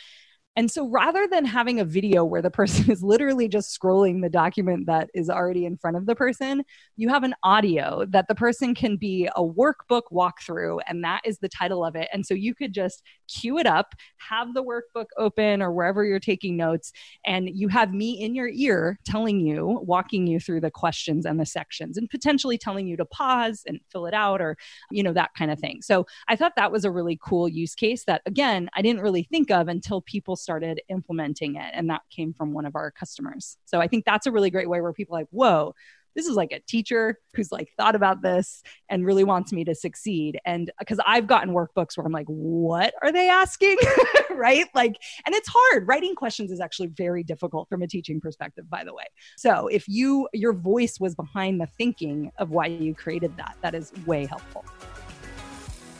And 0.55 0.71
so 0.71 0.89
rather 0.89 1.27
than 1.27 1.47
having 1.47 1.81
a 1.81 1.85
video 1.85 2.25
where 2.25 2.43
the 2.43 2.51
person 2.51 2.91
is 2.91 3.03
literally 3.03 3.49
just 3.49 3.79
scrolling 3.79 4.23
the 4.23 4.29
document 4.29 4.87
that 4.87 5.09
is 5.15 5.31
already 5.31 5.65
in 5.65 5.77
front 5.77 5.97
of 5.97 6.07
the 6.07 6.15
person, 6.15 6.65
you 6.97 7.09
have 7.09 7.23
an 7.23 7.35
audio 7.43 8.05
that 8.11 8.29
the 8.29 8.35
person 8.35 8.75
can 8.75 8.97
be 8.97 9.29
a 9.35 9.43
workbook 9.43 10.03
walkthrough, 10.13 10.81
and 10.87 11.03
that 11.05 11.23
is 11.25 11.39
the 11.39 11.49
title 11.49 11.85
of 11.85 11.97
it. 11.97 12.09
And 12.13 12.27
so 12.27 12.35
you 12.35 12.55
could 12.55 12.73
just 12.75 13.03
cue 13.29 13.59
it 13.59 13.67
up, 13.67 13.95
have 14.19 14.53
the 14.53 14.63
workbook 14.63 15.07
open 15.17 15.63
or 15.63 15.73
wherever 15.73 16.05
you're 16.05 16.21
taking 16.21 16.57
notes, 16.57 16.93
and 17.25 17.49
you 17.49 17.69
have 17.69 17.95
me 17.95 18.21
in 18.21 18.35
your 18.35 18.49
ear 18.49 18.99
telling 19.05 19.41
you, 19.41 19.81
walking 19.83 20.27
you 20.27 20.39
through 20.39 20.61
the 20.61 20.71
questions 20.71 21.25
and 21.25 21.41
the 21.41 21.47
sections, 21.47 21.97
and 21.97 22.11
potentially 22.11 22.59
telling 22.59 22.87
you 22.87 22.97
to 22.97 23.07
pause 23.07 23.63
and 23.67 23.81
fill 23.91 24.07
it 24.07 24.15
out 24.15 24.43
or, 24.43 24.57
you 24.91 25.03
know, 25.03 25.13
that 25.13 25.31
kind 25.37 25.51
of 25.51 25.59
thing. 25.59 25.81
So 25.81 26.07
I 26.29 26.37
thought 26.37 26.53
that 26.57 26.73
was 26.73 26.85
a 26.85 26.91
really 26.91 27.19
cool 27.23 27.49
use 27.49 27.75
case 27.75 28.05
that, 28.05 28.21
again, 28.27 28.69
I 28.75 28.83
didn't 28.83 29.03
really 29.03 29.23
think 29.31 29.51
of 29.51 29.69
until 29.69 30.03
people 30.03 30.37
started 30.43 30.83
implementing 30.89 31.57
it. 31.57 31.71
And 31.73 31.89
that 31.91 32.03
came 32.11 32.35
from 32.35 32.53
one 32.53 32.67
of 32.67 32.77
our 32.77 32.91
customers. 32.91 33.57
So 33.65 33.81
I 33.81 33.87
think 33.87 34.05
that's 34.05 34.27
a 34.27 34.33
really 34.33 34.51
great 34.51 34.69
way 34.69 34.81
where 34.81 34.93
people 34.93 35.17
like, 35.17 35.29
whoa, 35.31 35.75
this 36.15 36.27
is 36.27 36.37
like 36.37 36.53
a 36.53 36.61
teacher 36.61 37.19
who's 37.35 37.51
like 37.51 37.71
thought 37.77 37.95
about 37.95 38.23
this 38.23 38.63
and 38.89 39.07
really 39.07 39.25
wants 39.25 39.53
me 39.53 39.65
to 39.65 39.75
succeed. 39.75 40.39
And 40.45 40.71
because 40.79 41.01
I've 41.07 41.27
gotten 41.27 41.55
workbooks 41.55 41.97
where 41.97 42.07
I'm 42.07 42.13
like, 42.13 42.27
what 42.27 42.95
are 43.03 43.13
they 43.13 43.29
asking? 43.29 43.77
right? 44.31 44.67
Like, 44.75 44.97
and 45.27 45.35
it's 45.35 45.49
hard. 45.51 45.87
Writing 45.89 46.15
questions 46.15 46.51
is 46.51 46.61
actually 46.61 46.89
very 46.89 47.23
difficult 47.23 47.69
from 47.69 47.83
a 47.83 47.87
teaching 47.87 48.21
perspective, 48.21 48.69
by 48.69 48.85
the 48.85 48.95
way. 48.95 49.05
So 49.37 49.69
if 49.69 49.89
you, 49.89 50.29
your 50.33 50.53
voice 50.53 51.01
was 51.01 51.15
behind 51.15 51.61
the 51.61 51.67
thinking 51.79 52.33
of 52.39 52.51
why 52.51 52.67
you 52.67 52.95
created 52.95 53.37
that, 53.37 53.57
that 53.63 53.75
is 53.75 53.93
way 54.07 54.27
helpful. 54.27 54.65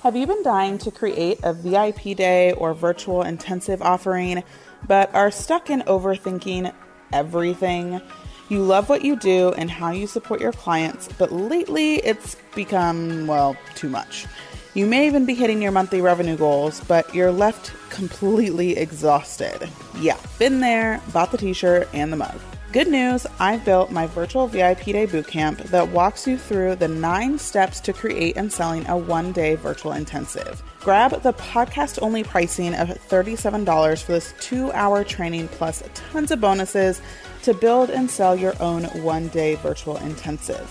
Have 0.03 0.17
you 0.17 0.27
been 0.27 0.43
dying 0.43 0.79
to 0.79 0.91
create 0.91 1.39
a 1.45 1.55
VIP 1.55 2.17
day 2.17 2.55
or 2.55 2.75
virtual 2.75 3.23
intensive 3.23 3.81
offering, 3.81 4.43
but 4.89 5.15
are 5.15 5.31
stuck 5.31 5.71
in 5.71 5.83
overthinking 5.83 6.75
everything? 7.13 8.01
You 8.49 8.65
love 8.65 8.89
what 8.89 9.05
you 9.05 9.15
do 9.15 9.53
and 9.53 9.71
how 9.71 9.93
you 9.93 10.09
support 10.09 10.41
your 10.41 10.51
clients, 10.51 11.09
but 11.19 11.31
lately 11.31 11.99
it's 11.99 12.35
become, 12.57 13.29
well, 13.29 13.57
too 13.77 13.89
much. 13.89 14.27
You 14.75 14.87
may 14.87 15.07
even 15.07 15.25
be 15.25 15.35
hitting 15.35 15.63
your 15.63 15.71
monthly 15.71 16.01
revenue 16.01 16.37
goals, 16.37 16.81
but 16.81 17.15
you're 17.15 17.31
left 17.31 17.73
completely 17.89 18.77
exhausted. 18.77 19.71
Yeah, 20.01 20.19
been 20.37 20.59
there, 20.59 21.01
bought 21.13 21.31
the 21.31 21.39
t 21.39 21.53
shirt 21.53 21.89
and 21.93 22.13
the 22.13 22.17
mug. 22.17 22.41
Good 22.73 22.89
news, 22.89 23.27
I've 23.39 23.67
built 23.67 23.91
my 23.91 24.07
virtual 24.07 24.47
VIP 24.47 24.85
day 24.87 25.07
bootcamp 25.07 25.59
that 25.65 25.89
walks 25.89 26.27
you 26.27 26.39
through 26.39 26.77
the 26.77 26.89
nine 26.89 27.39
steps 27.39 27.81
to 27.81 27.93
create 27.93 28.39
and 28.39 28.51
selling 28.51 28.87
a 28.87 28.97
one 28.97 29.33
day 29.33 29.57
virtual 29.57 29.93
intensive. 29.93 30.63
Grab 30.81 31.21
the 31.21 31.35
podcast 31.35 31.99
only 32.01 32.25
pricing 32.25 32.75
of 32.75 32.89
$37 32.89 34.03
for 34.03 34.13
this 34.13 34.33
two 34.41 34.73
hour 34.73 35.05
training 35.05 35.49
plus 35.49 35.83
tons 35.93 36.31
of 36.31 36.41
bonuses 36.41 37.03
to 37.43 37.53
build 37.53 37.91
and 37.91 38.11
sell 38.11 38.35
your 38.35 38.55
own 38.59 38.85
one 39.03 39.29
day 39.29 39.57
virtual 39.57 39.99
intensive. 39.99 40.67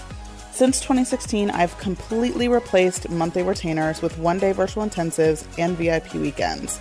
Since 0.52 0.80
2016, 0.80 1.52
I've 1.52 1.78
completely 1.78 2.48
replaced 2.48 3.12
monthly 3.12 3.44
retainers 3.44 4.02
with 4.02 4.18
one 4.18 4.40
day 4.40 4.54
virtual 4.54 4.84
intensives 4.84 5.46
and 5.60 5.78
VIP 5.78 6.16
weekends. 6.16 6.80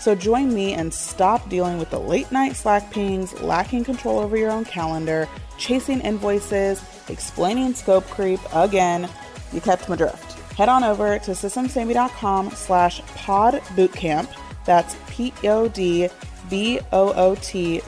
So 0.00 0.14
join 0.14 0.52
me 0.54 0.72
and 0.72 0.92
stop 0.92 1.48
dealing 1.48 1.78
with 1.78 1.90
the 1.90 2.00
late 2.00 2.32
night 2.32 2.56
Slack 2.56 2.90
pings, 2.90 3.38
lacking 3.40 3.84
control 3.84 4.18
over 4.18 4.36
your 4.36 4.50
own 4.50 4.64
calendar, 4.64 5.28
chasing 5.58 6.00
invoices, 6.00 6.82
explaining 7.08 7.74
scope 7.74 8.08
creep 8.08 8.40
again. 8.54 9.08
You 9.52 9.60
kept 9.60 9.88
my 9.88 9.96
drift. 9.96 10.32
Head 10.56 10.68
on 10.68 10.84
over 10.84 11.18
to 11.18 11.30
systemssavedme.com 11.32 12.50
slash 12.50 13.00
pod 13.14 13.54
bootcamp. 13.76 14.28
That's 14.64 14.96
P-O-D 15.08 16.08
B-O-O-T-C-A-M-P 16.50 17.84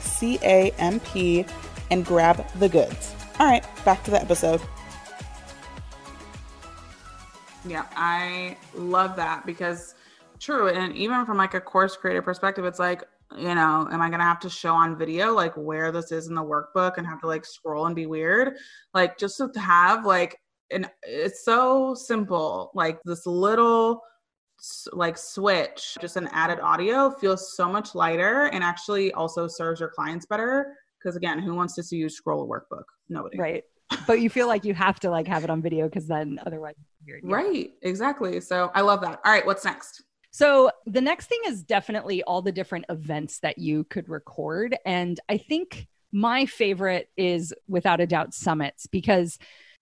and 1.91 2.07
grab 2.07 2.47
the 2.59 2.69
goods. 2.69 3.15
All 3.39 3.47
right, 3.47 3.65
back 3.85 4.05
to 4.05 4.11
the 4.11 4.21
episode. 4.21 4.61
Yeah, 7.67 7.87
I 7.95 8.57
love 8.75 9.17
that 9.17 9.47
because 9.47 9.95
true. 10.43 10.69
And 10.69 10.95
even 10.97 11.25
from 11.25 11.39
like 11.39 11.55
a 11.55 11.61
course 11.61 11.97
creator 11.97 12.23
perspective, 12.23 12.65
it's 12.65 12.79
like, 12.79 13.05
you 13.37 13.55
know, 13.55 13.89
am 13.91 14.03
I 14.03 14.09
going 14.09 14.21
to 14.21 14.27
have 14.27 14.41
to 14.41 14.51
show 14.51 14.75
on 14.75 14.99
video 14.99 15.33
like 15.33 15.55
where 15.57 15.91
this 15.91 16.13
is 16.13 16.29
in 16.29 16.35
the 16.35 16.43
workbook 16.43 16.99
and 16.99 17.07
have 17.07 17.21
to 17.21 17.27
like 17.27 17.47
scroll 17.47 17.87
and 17.87 17.97
be 17.97 18.07
weird? 18.07 18.57
Like 18.93 19.17
just 19.17 19.39
to 19.39 19.61
have 19.61 20.05
like, 20.05 20.39
and 20.71 20.91
it's 21.03 21.45
so 21.45 21.95
simple, 21.95 22.71
like 22.75 22.99
this 23.05 23.27
little 23.27 24.03
like 24.93 25.19
switch, 25.19 25.97
just 26.01 26.17
an 26.17 26.29
added 26.33 26.61
audio 26.61 27.11
feels 27.11 27.57
so 27.57 27.69
much 27.69 27.95
lighter 27.95 28.47
and 28.47 28.63
actually 28.63 29.13
also 29.13 29.49
serves 29.49 29.81
your 29.81 29.89
clients 29.89 30.27
better. 30.27 30.75
Because 30.99 31.17
again, 31.17 31.39
who 31.39 31.55
wants 31.55 31.75
to 31.75 31.83
see 31.83 31.97
you 31.97 32.09
scroll 32.09 32.43
a 32.43 32.47
workbook? 32.47 32.85
Nobody. 33.09 33.39
Right. 33.39 33.65
But 34.07 34.21
you 34.21 34.31
feel 34.31 34.47
like 34.47 34.65
you 34.65 34.73
have 34.75 35.01
to 35.01 35.11
like 35.11 35.27
have 35.27 35.45
it 35.45 35.51
on 35.51 35.61
video 35.61 35.87
because 35.87 36.07
then 36.07 36.39
otherwise, 36.47 36.75
yeah. 37.07 37.17
right? 37.25 37.71
Exactly. 37.83 38.41
So 38.41 38.71
I 38.75 38.81
love 38.81 39.01
that. 39.03 39.21
All 39.25 39.33
right, 39.33 39.45
what's 39.45 39.65
next? 39.65 40.03
So 40.33 40.71
the 40.87 41.01
next 41.01 41.27
thing 41.27 41.41
is 41.47 41.63
definitely 41.63 42.23
all 42.23 42.43
the 42.43 42.53
different 42.53 42.87
events 42.89 43.39
that 43.41 43.59
you 43.59 43.85
could 43.85 44.09
record. 44.09 44.77
And 44.85 45.21
I 45.29 45.37
think 45.37 45.87
my 46.11 46.47
favorite 46.47 47.09
is 47.17 47.55
without 47.69 48.01
a 48.01 48.07
doubt 48.07 48.35
summits 48.35 48.87
because 48.87 49.39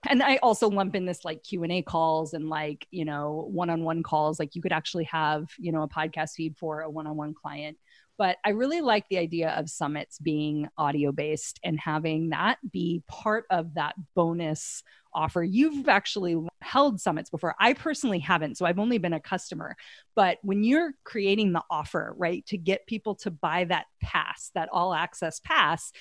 and 0.09 0.23
i 0.23 0.37
also 0.37 0.71
lump 0.71 0.95
in 0.95 1.05
this 1.05 1.25
like 1.25 1.43
q&a 1.43 1.83
calls 1.83 2.33
and 2.33 2.49
like 2.49 2.87
you 2.91 3.05
know 3.05 3.49
one-on-one 3.51 4.03
calls 4.03 4.39
like 4.39 4.55
you 4.55 4.63
could 4.63 4.73
actually 4.73 5.05
have 5.05 5.51
you 5.59 5.73
know 5.73 5.83
a 5.83 5.89
podcast 5.89 6.35
feed 6.35 6.57
for 6.57 6.83
a 6.83 6.89
one-on-one 6.91 7.35
client 7.35 7.77
but 8.21 8.37
i 8.45 8.51
really 8.51 8.83
like 8.83 9.09
the 9.09 9.17
idea 9.17 9.51
of 9.57 9.71
summits 9.71 10.19
being 10.19 10.69
audio 10.77 11.11
based 11.11 11.59
and 11.65 11.81
having 11.81 12.29
that 12.29 12.59
be 12.71 13.03
part 13.09 13.47
of 13.51 13.73
that 13.75 13.95
bonus 14.15 14.83
offer. 15.13 15.43
You've 15.43 15.89
actually 15.89 16.37
held 16.61 17.01
summits 17.01 17.31
before. 17.31 17.55
I 17.59 17.73
personally 17.73 18.19
haven't, 18.19 18.57
so 18.57 18.67
I've 18.67 18.79
only 18.79 18.99
been 18.99 19.13
a 19.13 19.21
customer. 19.21 19.77
But 20.15 20.39
when 20.43 20.65
you're 20.65 20.93
creating 21.05 21.53
the 21.53 21.63
offer, 21.71 22.15
right, 22.17 22.45
to 22.47 22.59
get 22.59 22.87
people 22.87 23.15
to 23.17 23.31
buy 23.31 23.65
that 23.65 23.87
pass, 24.01 24.51
that 24.55 24.69
all 24.73 24.95
access 24.95 25.41
pass, 25.41 25.93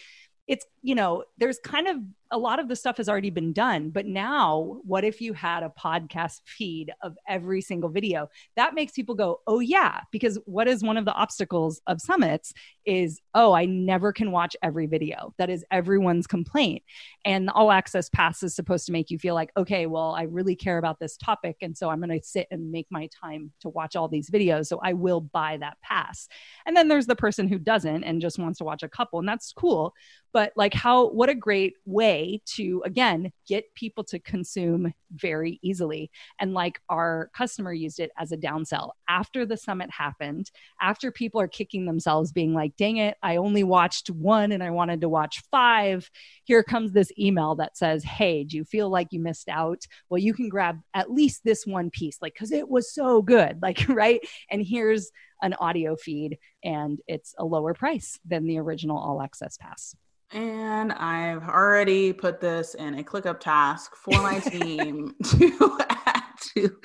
it's, 0.47 0.65
you 0.81 0.95
know, 0.95 1.23
there's 1.37 1.59
kind 1.59 1.87
of 1.87 1.97
a 2.31 2.37
lot 2.37 2.59
of 2.59 2.67
the 2.67 2.75
stuff 2.75 2.97
has 2.97 3.09
already 3.09 3.31
been 3.31 3.53
done. 3.53 3.89
But 3.89 4.05
now, 4.05 4.79
what 4.83 5.03
if 5.03 5.19
you 5.19 5.33
had 5.33 5.63
a 5.63 5.73
podcast 5.79 6.41
feed 6.45 6.91
of 7.01 7.17
every 7.27 7.61
single 7.61 7.89
video? 7.89 8.29
That 8.55 8.75
makes 8.75 8.91
people 8.91 9.15
go, 9.15 9.41
oh, 9.47 9.59
yeah. 9.59 10.01
Because 10.11 10.37
what 10.45 10.67
is 10.67 10.83
one 10.83 10.97
of 10.97 11.05
the 11.05 11.13
obstacles 11.13 11.81
of 11.87 11.99
summits 11.99 12.53
is, 12.85 13.19
oh, 13.33 13.53
I 13.53 13.65
never 13.65 14.13
can 14.13 14.31
watch 14.31 14.55
every 14.61 14.85
video. 14.85 15.33
That 15.37 15.49
is 15.49 15.65
everyone's 15.71 16.27
complaint. 16.27 16.83
And 17.25 17.47
the 17.47 17.53
all 17.53 17.71
access 17.71 18.09
pass 18.09 18.43
is 18.43 18.55
supposed 18.55 18.85
to 18.85 18.91
make 18.91 19.09
you 19.09 19.17
feel 19.17 19.33
like, 19.33 19.51
okay, 19.57 19.87
well, 19.87 20.13
I 20.15 20.23
really 20.23 20.55
care 20.55 20.77
about 20.77 20.99
this 20.99 21.17
topic. 21.17 21.57
And 21.61 21.75
so 21.75 21.89
I'm 21.89 21.99
going 21.99 22.17
to 22.17 22.25
sit 22.25 22.47
and 22.51 22.71
make 22.71 22.87
my 22.91 23.09
time 23.19 23.51
to 23.61 23.69
watch 23.69 23.95
all 23.95 24.07
these 24.07 24.29
videos. 24.29 24.67
So 24.67 24.79
I 24.83 24.93
will 24.93 25.21
buy 25.21 25.57
that 25.57 25.77
pass. 25.81 26.27
And 26.67 26.75
then 26.75 26.89
there's 26.89 27.07
the 27.07 27.15
person 27.15 27.47
who 27.47 27.57
doesn't 27.57 28.03
and 28.03 28.21
just 28.21 28.37
wants 28.37 28.59
to 28.59 28.63
watch 28.63 28.83
a 28.83 28.89
couple. 28.89 29.17
And 29.17 29.27
that's 29.27 29.51
cool. 29.51 29.93
But 30.31 30.53
like, 30.55 30.68
like 30.69 30.79
how 30.79 31.09
what 31.09 31.29
a 31.29 31.35
great 31.35 31.73
way 31.85 32.41
to 32.45 32.83
again 32.85 33.31
get 33.47 33.73
people 33.73 34.03
to 34.03 34.19
consume 34.19 34.93
very 35.11 35.59
easily. 35.63 36.11
And 36.39 36.53
like 36.53 36.79
our 36.89 37.31
customer 37.35 37.73
used 37.73 37.99
it 37.99 38.11
as 38.17 38.31
a 38.31 38.37
downsell 38.37 38.91
after 39.07 39.45
the 39.45 39.57
summit 39.57 39.89
happened 39.89 40.51
after 40.79 41.11
people 41.11 41.41
are 41.41 41.47
kicking 41.47 41.85
themselves 41.85 42.31
being 42.31 42.53
like 42.53 42.75
dang 42.77 42.97
it 42.97 43.17
i 43.23 43.37
only 43.37 43.63
watched 43.63 44.09
one 44.11 44.51
and 44.51 44.61
i 44.61 44.69
wanted 44.69 45.01
to 45.01 45.09
watch 45.09 45.41
five 45.49 46.09
here 46.43 46.63
comes 46.63 46.91
this 46.91 47.11
email 47.17 47.55
that 47.55 47.75
says 47.75 48.03
hey 48.03 48.43
do 48.43 48.55
you 48.55 48.63
feel 48.63 48.89
like 48.89 49.07
you 49.11 49.19
missed 49.19 49.49
out? 49.49 49.81
Well 50.09 50.19
you 50.19 50.33
can 50.33 50.49
grab 50.49 50.79
at 50.93 51.11
least 51.11 51.41
this 51.43 51.65
one 51.65 51.89
piece 51.89 52.19
like 52.21 52.33
because 52.33 52.51
it 52.51 52.69
was 52.69 52.93
so 52.93 53.21
good 53.21 53.59
like 53.63 53.87
right? 53.89 54.21
And 54.51 54.63
here's 54.63 55.11
an 55.41 55.53
audio 55.55 55.95
feed 55.95 56.37
and 56.63 56.99
it's 57.07 57.33
a 57.37 57.45
lower 57.45 57.73
price 57.73 58.19
than 58.25 58.45
the 58.45 58.59
original 58.59 58.97
all 58.97 59.21
access 59.21 59.57
pass 59.57 59.95
and 60.31 60.91
I've 60.93 61.47
already 61.47 62.13
put 62.13 62.39
this 62.39 62.75
in 62.75 62.99
a 62.99 63.03
ClickUp 63.03 63.39
task 63.39 63.95
for 63.95 64.21
my 64.21 64.39
team 64.39 65.15
to 65.25 65.77
add 65.89 66.23
to 66.53 66.77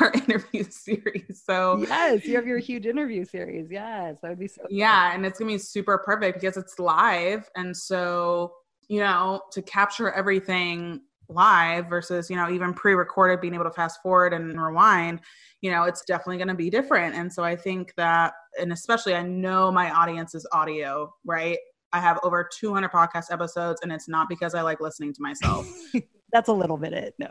our 0.00 0.12
interview 0.12 0.64
series. 0.64 1.42
So 1.44 1.84
yes, 1.88 2.24
you 2.24 2.34
have 2.36 2.46
your 2.46 2.58
huge 2.58 2.86
interview 2.86 3.24
series. 3.24 3.70
Yes, 3.70 4.16
that 4.22 4.28
would 4.30 4.38
be 4.38 4.48
so. 4.48 4.62
Yeah, 4.68 5.14
and 5.14 5.24
it's 5.24 5.38
gonna 5.38 5.52
be 5.52 5.58
super 5.58 5.98
perfect 5.98 6.40
because 6.40 6.56
it's 6.56 6.78
live, 6.78 7.48
and 7.56 7.76
so 7.76 8.52
you 8.88 9.00
know 9.00 9.42
to 9.52 9.62
capture 9.62 10.10
everything 10.10 11.00
live 11.28 11.86
versus 11.88 12.30
you 12.30 12.36
know 12.36 12.50
even 12.50 12.72
pre-recorded 12.72 13.40
being 13.40 13.54
able 13.54 13.64
to 13.64 13.70
fast 13.70 14.00
forward 14.02 14.32
and 14.32 14.60
rewind 14.60 15.20
you 15.60 15.70
know 15.70 15.84
it's 15.84 16.02
definitely 16.06 16.38
going 16.38 16.48
to 16.48 16.54
be 16.54 16.70
different 16.70 17.14
and 17.14 17.30
so 17.30 17.44
i 17.44 17.54
think 17.54 17.92
that 17.96 18.32
and 18.58 18.72
especially 18.72 19.14
i 19.14 19.22
know 19.22 19.70
my 19.70 19.90
audience 19.90 20.34
is 20.34 20.46
audio 20.52 21.12
right 21.26 21.58
I 21.92 22.00
have 22.00 22.18
over 22.22 22.48
200 22.50 22.90
podcast 22.90 23.32
episodes, 23.32 23.80
and 23.82 23.92
it's 23.92 24.08
not 24.08 24.28
because 24.28 24.54
I 24.54 24.62
like 24.62 24.80
listening 24.80 25.12
to 25.14 25.22
myself. 25.22 25.66
That's 26.32 26.48
a 26.48 26.52
little 26.52 26.76
bit 26.76 26.92
it. 26.92 27.14
No. 27.18 27.28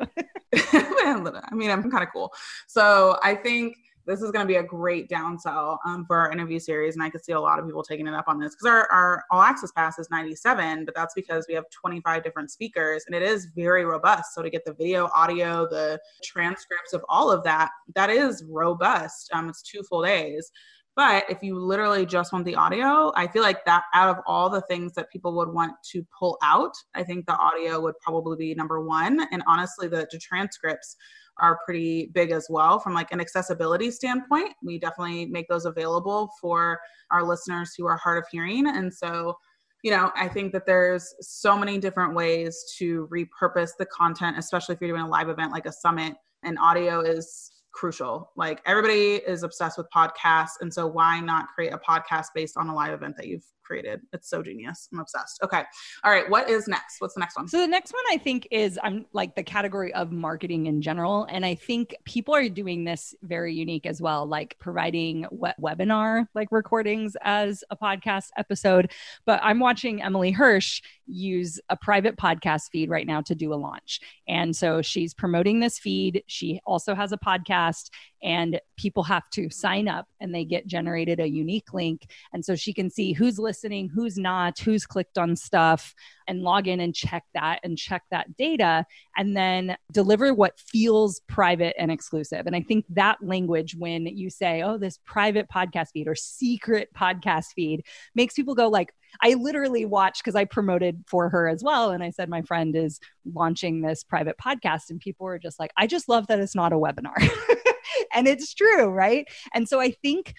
I 0.73 1.53
mean, 1.53 1.69
I'm 1.69 1.89
kind 1.91 2.03
of 2.03 2.09
cool. 2.11 2.33
So 2.67 3.19
I 3.21 3.35
think 3.35 3.77
this 4.07 4.21
is 4.21 4.31
going 4.31 4.43
to 4.43 4.47
be 4.47 4.55
a 4.55 4.63
great 4.63 5.09
downsell 5.09 5.77
um, 5.85 6.05
for 6.05 6.15
our 6.17 6.31
interview 6.31 6.59
series. 6.59 6.95
And 6.95 7.03
I 7.03 7.09
could 7.09 7.23
see 7.23 7.33
a 7.33 7.39
lot 7.39 7.59
of 7.59 7.65
people 7.65 7.83
taking 7.83 8.07
it 8.07 8.13
up 8.13 8.25
on 8.27 8.39
this 8.39 8.55
because 8.55 8.65
our, 8.65 8.89
our 8.89 9.25
all 9.29 9.41
access 9.41 9.71
pass 9.73 9.99
is 9.99 10.09
97, 10.09 10.85
but 10.85 10.95
that's 10.95 11.13
because 11.13 11.45
we 11.47 11.53
have 11.53 11.65
25 11.69 12.23
different 12.23 12.49
speakers 12.49 13.03
and 13.05 13.13
it 13.13 13.21
is 13.21 13.47
very 13.53 13.83
robust. 13.83 14.33
So 14.33 14.41
to 14.41 14.49
get 14.49 14.63
the 14.63 14.73
video, 14.73 15.09
audio, 15.13 15.67
the 15.69 15.99
transcripts 16.23 16.93
of 16.93 17.03
all 17.09 17.29
of 17.29 17.43
that, 17.43 17.69
that 17.95 18.09
is 18.09 18.43
robust. 18.47 19.29
Um, 19.33 19.49
it's 19.49 19.61
two 19.61 19.83
full 19.83 20.03
days. 20.03 20.51
But 20.97 21.25
if 21.29 21.43
you 21.43 21.59
literally 21.59 22.07
just 22.07 22.33
want 22.33 22.43
the 22.43 22.55
audio, 22.55 23.13
I 23.15 23.27
feel 23.27 23.43
like 23.43 23.63
that 23.65 23.83
out 23.93 24.09
of 24.09 24.23
all 24.25 24.49
the 24.49 24.61
things 24.61 24.93
that 24.95 25.11
people 25.11 25.35
would 25.37 25.53
want 25.53 25.73
to 25.91 26.03
pull 26.17 26.39
out, 26.43 26.73
I 26.95 27.03
think 27.03 27.27
the 27.27 27.37
audio 27.37 27.79
would 27.79 27.93
probably 28.01 28.35
be 28.35 28.55
number 28.55 28.81
one. 28.81 29.27
And 29.31 29.43
honestly, 29.47 29.87
the, 29.87 30.07
the 30.11 30.17
transcripts 30.17 30.95
are 31.39 31.59
pretty 31.63 32.09
big 32.15 32.31
as 32.31 32.47
well 32.49 32.79
from 32.79 32.95
like 32.95 33.11
an 33.11 33.21
accessibility 33.21 33.91
standpoint. 33.91 34.53
We 34.63 34.79
definitely 34.79 35.27
make 35.27 35.47
those 35.47 35.65
available 35.65 36.31
for 36.41 36.79
our 37.11 37.23
listeners 37.23 37.73
who 37.77 37.85
are 37.85 37.97
hard 37.97 38.17
of 38.17 38.25
hearing. 38.31 38.67
And 38.67 38.91
so 38.91 39.37
you 39.83 39.91
know, 39.91 40.11
I 40.15 40.27
think 40.27 40.51
that 40.53 40.65
there's 40.65 41.13
so 41.21 41.55
many 41.55 41.77
different 41.77 42.15
ways 42.15 42.65
to 42.79 43.07
repurpose 43.07 43.69
the 43.77 43.85
content, 43.85 44.37
especially 44.37 44.73
if 44.73 44.81
you're 44.81 44.89
doing 44.89 45.03
a 45.03 45.07
live 45.07 45.29
event 45.29 45.51
like 45.51 45.67
a 45.67 45.71
summit 45.71 46.15
and 46.43 46.57
audio 46.59 47.01
is 47.01 47.51
crucial. 47.77 48.31
Like 48.35 48.59
everybody 48.65 49.15
is 49.15 49.43
obsessed 49.43 49.77
with 49.77 49.87
podcasts. 49.95 50.53
And 50.61 50.73
so 50.73 50.87
why 50.87 51.19
not 51.19 51.49
create 51.53 51.73
a 51.73 51.77
podcast 51.77 52.27
based 52.33 52.57
on 52.57 52.69
a 52.69 52.75
live 52.75 52.93
event 52.93 53.15
that 53.17 53.27
you've 53.27 53.45
created. 53.67 54.01
It's 54.13 54.29
so 54.29 54.41
genius. 54.41 54.87
I'm 54.93 54.99
obsessed. 54.99 55.39
Okay. 55.43 55.61
All 56.03 56.11
right. 56.11 56.29
What 56.29 56.49
is 56.49 56.67
next? 56.67 56.95
What's 56.99 57.15
the 57.15 57.19
next 57.19 57.35
one? 57.35 57.47
So 57.47 57.59
the 57.59 57.67
next 57.67 57.91
one 57.91 58.03
I 58.09 58.17
think 58.17 58.47
is 58.49 58.79
I'm 58.81 59.05
like 59.11 59.35
the 59.35 59.43
category 59.43 59.93
of 59.93 60.11
marketing 60.11 60.67
in 60.67 60.81
general. 60.81 61.27
And 61.29 61.45
I 61.45 61.55
think 61.55 61.93
people 62.05 62.33
are 62.33 62.47
doing 62.47 62.85
this 62.85 63.13
very 63.23 63.53
unique 63.53 63.85
as 63.85 64.01
well, 64.01 64.25
like 64.25 64.57
providing 64.59 65.23
what 65.29 65.59
webinar 65.61 66.27
like 66.33 66.47
recordings 66.51 67.17
as 67.21 67.63
a 67.69 67.75
podcast 67.75 68.29
episode. 68.37 68.91
But 69.25 69.41
I'm 69.43 69.59
watching 69.59 70.01
Emily 70.01 70.31
Hirsch 70.31 70.81
use 71.05 71.59
a 71.69 71.75
private 71.75 72.15
podcast 72.17 72.69
feed 72.71 72.89
right 72.89 73.07
now 73.07 73.21
to 73.21 73.35
do 73.35 73.53
a 73.53 73.55
launch. 73.55 73.99
And 74.27 74.55
so 74.55 74.81
she's 74.81 75.13
promoting 75.13 75.59
this 75.59 75.77
feed. 75.79 76.23
She 76.27 76.61
also 76.65 76.95
has 76.95 77.11
a 77.11 77.17
podcast 77.17 77.89
and 78.23 78.59
people 78.77 79.03
have 79.03 79.29
to 79.31 79.49
sign 79.49 79.87
up 79.87 80.07
and 80.19 80.33
they 80.33 80.45
get 80.45 80.67
generated 80.67 81.19
a 81.19 81.27
unique 81.27 81.73
link. 81.73 82.07
And 82.33 82.43
so 82.43 82.55
she 82.55 82.73
can 82.73 82.89
see 82.89 83.13
who's 83.13 83.39
listening, 83.39 83.56
who's 83.63 84.17
not, 84.17 84.59
who's 84.59 84.85
clicked 84.85 85.17
on 85.17 85.35
stuff, 85.35 85.93
and 86.27 86.41
log 86.41 86.67
in 86.67 86.79
and 86.79 86.93
check 86.93 87.23
that 87.33 87.59
and 87.63 87.77
check 87.77 88.03
that 88.11 88.35
data 88.37 88.85
and 89.15 89.35
then 89.35 89.77
deliver 89.91 90.33
what 90.33 90.59
feels 90.59 91.21
private 91.27 91.75
and 91.79 91.91
exclusive. 91.91 92.45
And 92.45 92.55
I 92.55 92.61
think 92.61 92.85
that 92.89 93.17
language, 93.21 93.75
when 93.75 94.05
you 94.05 94.29
say, 94.29 94.61
oh, 94.61 94.77
this 94.77 94.99
private 95.05 95.47
podcast 95.49 95.89
feed 95.93 96.07
or 96.07 96.15
secret 96.15 96.89
podcast 96.95 97.47
feed, 97.55 97.85
makes 98.13 98.33
people 98.33 98.55
go 98.55 98.67
like, 98.67 98.93
I 99.21 99.35
literally 99.35 99.85
watched 99.85 100.23
because 100.23 100.35
I 100.35 100.45
promoted 100.45 101.03
for 101.07 101.29
her 101.29 101.47
as 101.47 101.63
well. 101.63 101.91
And 101.91 102.03
I 102.03 102.09
said, 102.09 102.29
my 102.29 102.41
friend 102.41 102.75
is 102.75 102.99
launching 103.33 103.81
this 103.81 104.03
private 104.03 104.35
podcast. 104.37 104.89
And 104.89 104.99
people 104.99 105.25
were 105.25 105.39
just 105.39 105.59
like, 105.59 105.71
I 105.77 105.87
just 105.87 106.09
love 106.09 106.27
that 106.27 106.39
it's 106.39 106.55
not 106.55 106.73
a 106.73 106.77
webinar. 106.77 107.15
and 108.13 108.27
it's 108.27 108.53
true, 108.53 108.87
right? 108.87 109.25
And 109.53 109.67
so 109.67 109.79
I 109.79 109.91
think 109.91 110.33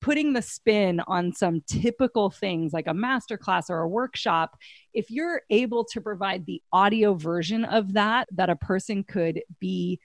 putting 0.00 0.32
the 0.32 0.42
spin 0.42 1.00
on 1.06 1.32
some 1.32 1.62
typical 1.66 2.30
things 2.30 2.72
like 2.72 2.86
a 2.86 2.92
masterclass 2.92 3.70
or 3.70 3.80
a 3.80 3.88
workshop, 3.88 4.56
if 4.92 5.10
you're 5.10 5.42
able 5.50 5.84
to 5.86 6.00
provide 6.00 6.46
the 6.46 6.62
audio 6.72 7.14
version 7.14 7.64
of 7.64 7.94
that, 7.94 8.28
that 8.32 8.50
a 8.50 8.56
person 8.56 9.04
could 9.04 9.42
be 9.60 10.00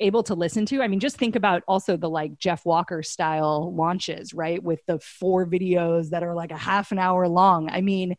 able 0.00 0.22
to 0.24 0.34
listen 0.34 0.66
to. 0.66 0.82
I 0.82 0.88
mean, 0.88 1.00
just 1.00 1.16
think 1.16 1.36
about 1.36 1.62
also 1.68 1.96
the 1.96 2.10
like 2.10 2.38
Jeff 2.38 2.66
Walker 2.66 3.02
style 3.02 3.74
launches, 3.74 4.34
right? 4.34 4.62
With 4.62 4.80
the 4.86 4.98
four 4.98 5.46
videos 5.46 6.10
that 6.10 6.22
are 6.22 6.34
like 6.34 6.50
a 6.50 6.56
half 6.56 6.92
an 6.92 6.98
hour 6.98 7.28
long. 7.28 7.70
I 7.70 7.80
mean, 7.80 8.16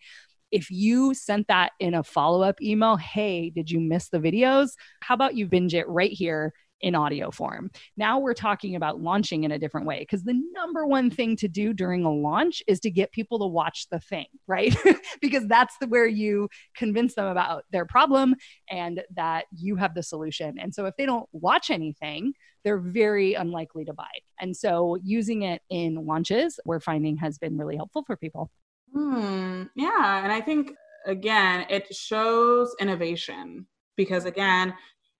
if 0.51 0.69
you 0.69 1.13
sent 1.13 1.47
that 1.47 1.71
in 1.79 1.93
a 1.93 2.03
follow 2.03 2.43
up 2.43 2.61
email, 2.61 2.95
hey, 2.95 3.49
did 3.49 3.69
you 3.69 3.79
miss 3.79 4.09
the 4.09 4.19
videos? 4.19 4.69
How 5.01 5.15
about 5.15 5.35
you 5.35 5.47
binge 5.47 5.73
it 5.73 5.87
right 5.89 6.11
here 6.11 6.53
in 6.83 6.95
audio 6.95 7.31
form. 7.31 7.71
Now 7.97 8.19
we're 8.19 8.33
talking 8.33 8.75
about 8.75 9.01
launching 9.01 9.45
in 9.45 9.51
a 9.51 9.57
different 9.57 9.87
way 9.87 9.99
because 9.99 10.23
the 10.23 10.39
number 10.53 10.85
one 10.85 11.09
thing 11.09 11.35
to 11.37 11.47
do 11.47 11.73
during 11.73 12.03
a 12.03 12.11
launch 12.11 12.61
is 12.67 12.79
to 12.81 12.91
get 12.91 13.11
people 13.13 13.39
to 13.39 13.47
watch 13.47 13.87
the 13.89 13.99
thing, 13.99 14.27
right? 14.47 14.75
because 15.21 15.47
that's 15.47 15.75
the, 15.79 15.87
where 15.87 16.05
you 16.05 16.49
convince 16.75 17.15
them 17.15 17.25
about 17.25 17.63
their 17.71 17.85
problem 17.85 18.35
and 18.69 19.01
that 19.15 19.45
you 19.57 19.77
have 19.77 19.95
the 19.95 20.03
solution. 20.03 20.59
And 20.59 20.75
so 20.75 20.85
if 20.85 20.95
they 20.97 21.05
don't 21.05 21.27
watch 21.31 21.71
anything, 21.71 22.33
they're 22.63 22.79
very 22.79 23.33
unlikely 23.33 23.85
to 23.85 23.93
buy. 23.93 24.11
And 24.39 24.55
so 24.55 24.97
using 25.03 25.43
it 25.43 25.61
in 25.69 26.05
launches, 26.05 26.59
we're 26.65 26.79
finding 26.79 27.17
has 27.17 27.37
been 27.37 27.57
really 27.57 27.77
helpful 27.77 28.03
for 28.05 28.17
people. 28.17 28.51
Hmm. 28.93 29.63
Yeah. 29.75 30.23
And 30.23 30.31
I 30.31 30.41
think, 30.41 30.73
again, 31.05 31.65
it 31.69 31.93
shows 31.95 32.75
innovation 32.79 33.67
because, 33.95 34.25
again, 34.25 34.73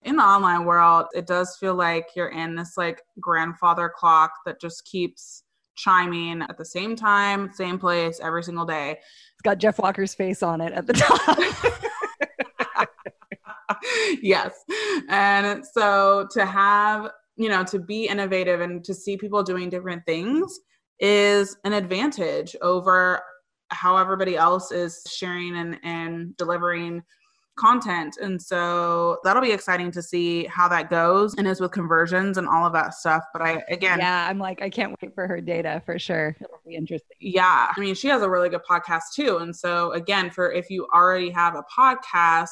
in 0.06 0.16
the 0.18 0.24
online 0.24 0.66
world, 0.66 1.06
it 1.13 1.28
does 1.28 1.56
feel 1.58 1.76
like 1.76 2.08
you're 2.16 2.30
in 2.30 2.56
this 2.56 2.78
like 2.78 3.02
grandfather 3.20 3.92
clock 3.96 4.32
that 4.46 4.60
just 4.60 4.86
keeps 4.86 5.44
chiming 5.76 6.42
at 6.42 6.58
the 6.58 6.66
same 6.66 6.96
time, 6.96 7.52
same 7.54 7.80
place 7.80 8.20
every 8.22 8.44
single 8.44 8.66
day. 8.66 8.92
It's 8.92 9.42
got 9.44 9.58
Jeff 9.58 9.80
Walker's 9.80 10.13
face 10.13 10.44
on 10.44 10.62
it 10.62 10.74
at 10.74 10.88
the 10.88 10.94
top. 10.94 11.38
yes. 14.22 14.54
And 15.10 15.63
so 15.66 16.28
to 16.32 16.46
have, 16.46 17.10
you 17.36 17.50
know, 17.50 17.63
to 17.66 17.80
be 17.80 18.08
innovative 18.08 18.62
and 18.62 18.84
to 18.84 18.94
see 18.94 19.18
people 19.18 19.44
doing 19.44 19.70
different 19.70 20.06
things 20.06 20.60
is 21.00 21.58
an 21.63 21.74
advantage 21.74 22.56
over 22.62 23.22
how 23.70 23.98
everybody 23.98 24.38
else 24.38 24.72
is 24.72 25.02
sharing 25.10 25.56
and, 25.58 25.80
and 25.84 26.38
delivering 26.38 27.02
content. 27.56 28.18
And 28.22 28.42
so 28.42 29.18
that'll 29.24 29.42
be 29.42 29.52
exciting 29.52 29.92
to 29.92 30.02
see 30.02 30.46
how 30.46 30.68
that 30.70 30.89
goes 30.89 31.36
and 31.36 31.48
is 31.48 31.62
with 31.62 31.72
conversions 31.72 32.38
and 32.38 32.48
all 32.48 32.66
of 32.66 32.74
that 32.74 32.94
stuff. 32.94 33.24
But 33.32 33.42
I, 33.42 33.63
again, 33.70 34.00
yeah, 34.00 34.28
I'm 34.28 34.39
like, 34.39 34.62
I 34.62 34.70
can't 34.70 34.96
wait 35.02 35.13
for 35.13 35.28
her 35.28 35.39
data 35.39 35.82
for 35.86 36.00
sure. 36.00 36.36
It'll 36.42 36.60
be 36.66 36.76
interesting. 36.76 37.18
Yeah. 37.20 37.72
I 37.76 37.80
mean, 37.80 37.96
she 37.96 38.08
has 38.08 38.22
a 38.22 38.30
really 38.30 38.50
good 38.50 38.63
podcast 38.68 39.13
too. 39.16 39.38
And 39.38 39.56
so, 39.56 39.92
again, 39.92 40.30
for 40.30 40.52
if 40.52 40.70
you 40.70 40.88
already 40.94 41.30
have 41.30 41.56
a 41.56 41.63
podcast, 41.76 42.50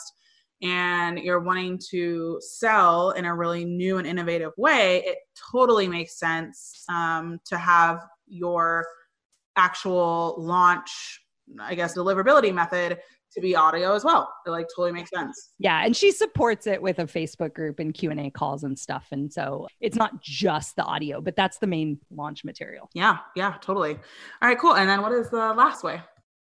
and 0.64 1.18
you're 1.18 1.40
wanting 1.40 1.80
to 1.90 2.40
sell 2.40 3.12
in 3.12 3.26
a 3.26 3.34
really 3.36 3.66
new 3.66 3.98
and 3.98 4.06
innovative 4.06 4.52
way, 4.58 5.02
it 5.06 5.18
totally 5.52 5.88
makes 5.88 6.20
sense 6.20 6.84
um, 6.88 7.40
to 7.46 7.58
have 7.58 8.06
your 8.28 8.86
actual 9.56 10.36
launch, 10.38 11.22
I 11.60 11.74
guess, 11.74 11.98
deliverability 11.98 12.54
method 12.54 13.00
to 13.34 13.41
be 13.41 13.56
audio 13.56 13.94
as 13.96 14.04
well. 14.04 14.32
It 14.46 14.50
like 14.50 14.67
totally 14.76 14.91
makes 14.91 15.10
sense. 15.10 15.52
Yeah, 15.60 15.84
and 15.84 15.96
she 15.96 16.12
supports 16.12 16.67
it 16.67 16.82
with 16.82 17.00
a 17.00 17.06
Facebook 17.06 17.54
group 17.54 17.80
and 17.80 17.94
Q 17.94 18.12
and 18.12 18.20
A 18.20 18.30
calls 18.30 18.63
and 18.63 18.78
stuff. 18.78 19.08
And 19.12 19.32
so 19.32 19.67
it's 19.80 19.96
not 19.96 20.22
just 20.22 20.76
the 20.76 20.84
audio, 20.84 21.22
but 21.22 21.36
that's 21.36 21.58
the 21.58 21.67
main 21.67 22.00
launch 22.13 22.44
material. 22.44 22.89
Yeah, 22.94 23.17
yeah, 23.36 23.56
totally. 23.62 23.94
All 24.41 24.50
right, 24.50 24.60
cool. 24.60 24.76
And 24.76 24.89
then 24.89 25.02
what 25.02 25.12
is 25.12 25.30
the 25.30 25.54
last 25.54 25.84
way? 25.84 26.02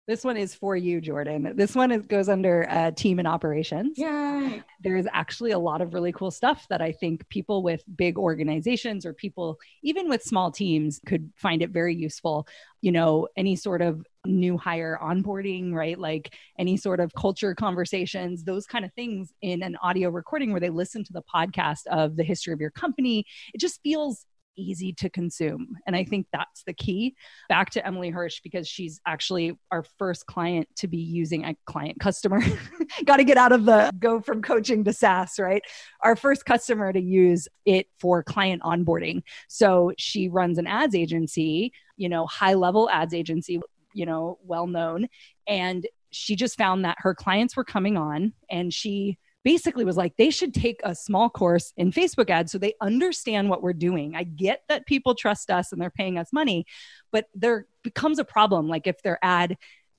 This 0.08 0.24
one 0.24 0.36
is 0.36 0.52
for 0.52 0.74
you, 0.74 1.00
Jordan. 1.00 1.52
This 1.54 1.76
one 1.76 1.92
is, 1.92 2.06
goes 2.06 2.28
under 2.28 2.68
uh, 2.68 2.90
team 2.90 3.20
and 3.20 3.28
operations. 3.28 3.96
Yay. 3.96 4.60
There's 4.80 5.06
actually 5.12 5.52
a 5.52 5.58
lot 5.60 5.80
of 5.80 5.94
really 5.94 6.10
cool 6.10 6.32
stuff 6.32 6.66
that 6.70 6.82
I 6.82 6.90
think 6.90 7.28
people 7.28 7.62
with 7.62 7.84
big 7.96 8.18
organizations 8.18 9.06
or 9.06 9.14
people, 9.14 9.58
even 9.84 10.08
with 10.08 10.24
small 10.24 10.50
teams, 10.50 11.00
could 11.06 11.30
find 11.36 11.62
it 11.62 11.70
very 11.70 11.94
useful. 11.94 12.48
You 12.80 12.90
know, 12.90 13.28
any 13.36 13.54
sort 13.54 13.80
of 13.80 14.04
new 14.26 14.58
hire 14.58 14.98
onboarding, 15.00 15.72
right? 15.72 15.96
Like 15.96 16.34
any 16.58 16.76
sort 16.76 16.98
of 16.98 17.12
culture 17.14 17.54
conversations, 17.54 18.42
those 18.42 18.66
kind 18.66 18.84
of 18.84 18.92
things 18.94 19.32
in 19.40 19.62
an 19.62 19.76
audio 19.82 20.10
recording 20.10 20.50
where 20.50 20.60
they 20.60 20.70
listen 20.70 21.04
to 21.04 21.12
the 21.12 21.22
podcast 21.22 21.86
of 21.86 22.16
the 22.16 22.24
history 22.24 22.52
of 22.52 22.60
your 22.60 22.70
company. 22.70 23.24
It 23.54 23.60
just 23.60 23.80
feels 23.84 24.26
easy 24.56 24.92
to 24.94 25.10
consume. 25.10 25.76
And 25.86 25.96
I 25.96 26.04
think 26.04 26.26
that's 26.32 26.62
the 26.64 26.72
key. 26.72 27.14
Back 27.48 27.70
to 27.70 27.86
Emily 27.86 28.10
Hirsch, 28.10 28.40
because 28.42 28.68
she's 28.68 29.00
actually 29.06 29.58
our 29.70 29.84
first 29.98 30.26
client 30.26 30.68
to 30.76 30.88
be 30.88 30.98
using 30.98 31.44
a 31.44 31.56
client 31.66 32.00
customer. 32.00 32.40
Got 33.04 33.16
to 33.16 33.24
get 33.24 33.36
out 33.36 33.52
of 33.52 33.64
the 33.64 33.90
go 33.98 34.20
from 34.20 34.42
coaching 34.42 34.84
to 34.84 34.92
SaaS, 34.92 35.38
right? 35.38 35.62
Our 36.02 36.16
first 36.16 36.44
customer 36.44 36.92
to 36.92 37.00
use 37.00 37.48
it 37.64 37.86
for 37.98 38.22
client 38.22 38.62
onboarding. 38.62 39.22
So 39.48 39.92
she 39.98 40.28
runs 40.28 40.58
an 40.58 40.66
ads 40.66 40.94
agency, 40.94 41.72
you 41.96 42.08
know, 42.08 42.26
high 42.26 42.54
level 42.54 42.90
ads 42.90 43.14
agency, 43.14 43.60
you 43.94 44.06
know, 44.06 44.38
well 44.44 44.66
known. 44.66 45.08
And 45.46 45.86
she 46.10 46.36
just 46.36 46.58
found 46.58 46.84
that 46.84 46.98
her 47.00 47.14
clients 47.14 47.56
were 47.56 47.64
coming 47.64 47.96
on 47.96 48.34
and 48.50 48.72
she 48.72 49.18
basically 49.44 49.84
was 49.84 49.96
like, 49.96 50.16
they 50.16 50.30
should 50.30 50.54
take 50.54 50.80
a 50.84 50.94
small 50.94 51.28
course 51.28 51.72
in 51.76 51.90
Facebook 51.90 52.30
ads 52.30 52.52
so 52.52 52.58
they 52.58 52.74
understand 52.80 53.48
what 53.48 53.62
we're 53.62 53.72
doing. 53.72 54.14
I 54.14 54.24
get 54.24 54.62
that 54.68 54.86
people 54.86 55.14
trust 55.14 55.50
us 55.50 55.72
and 55.72 55.80
they're 55.80 55.90
paying 55.90 56.18
us 56.18 56.32
money, 56.32 56.66
but 57.10 57.26
there 57.34 57.66
becomes 57.82 58.18
a 58.18 58.24
problem. 58.24 58.68
Like 58.68 58.86
if 58.86 59.02
their 59.02 59.18
ad 59.22 59.56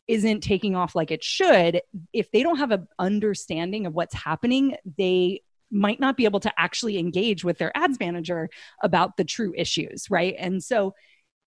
isn't 0.07 0.41
taking 0.41 0.75
off 0.75 0.95
like 0.95 1.11
it 1.11 1.23
should, 1.23 1.81
if 2.11 2.31
they 2.31 2.43
don't 2.43 2.57
have 2.57 2.71
an 2.71 2.87
understanding 2.99 3.85
of 3.85 3.93
what's 3.93 4.13
happening, 4.13 4.75
they 4.97 5.41
might 5.71 5.99
not 5.99 6.15
be 6.17 6.25
able 6.25 6.39
to 6.41 6.53
actually 6.57 6.99
engage 6.99 7.43
with 7.43 7.57
their 7.57 7.75
ads 7.75 7.99
manager 7.99 8.49
about 8.81 9.17
the 9.17 9.23
true 9.23 9.53
issues, 9.55 10.09
right? 10.09 10.35
And 10.37 10.63
so 10.63 10.93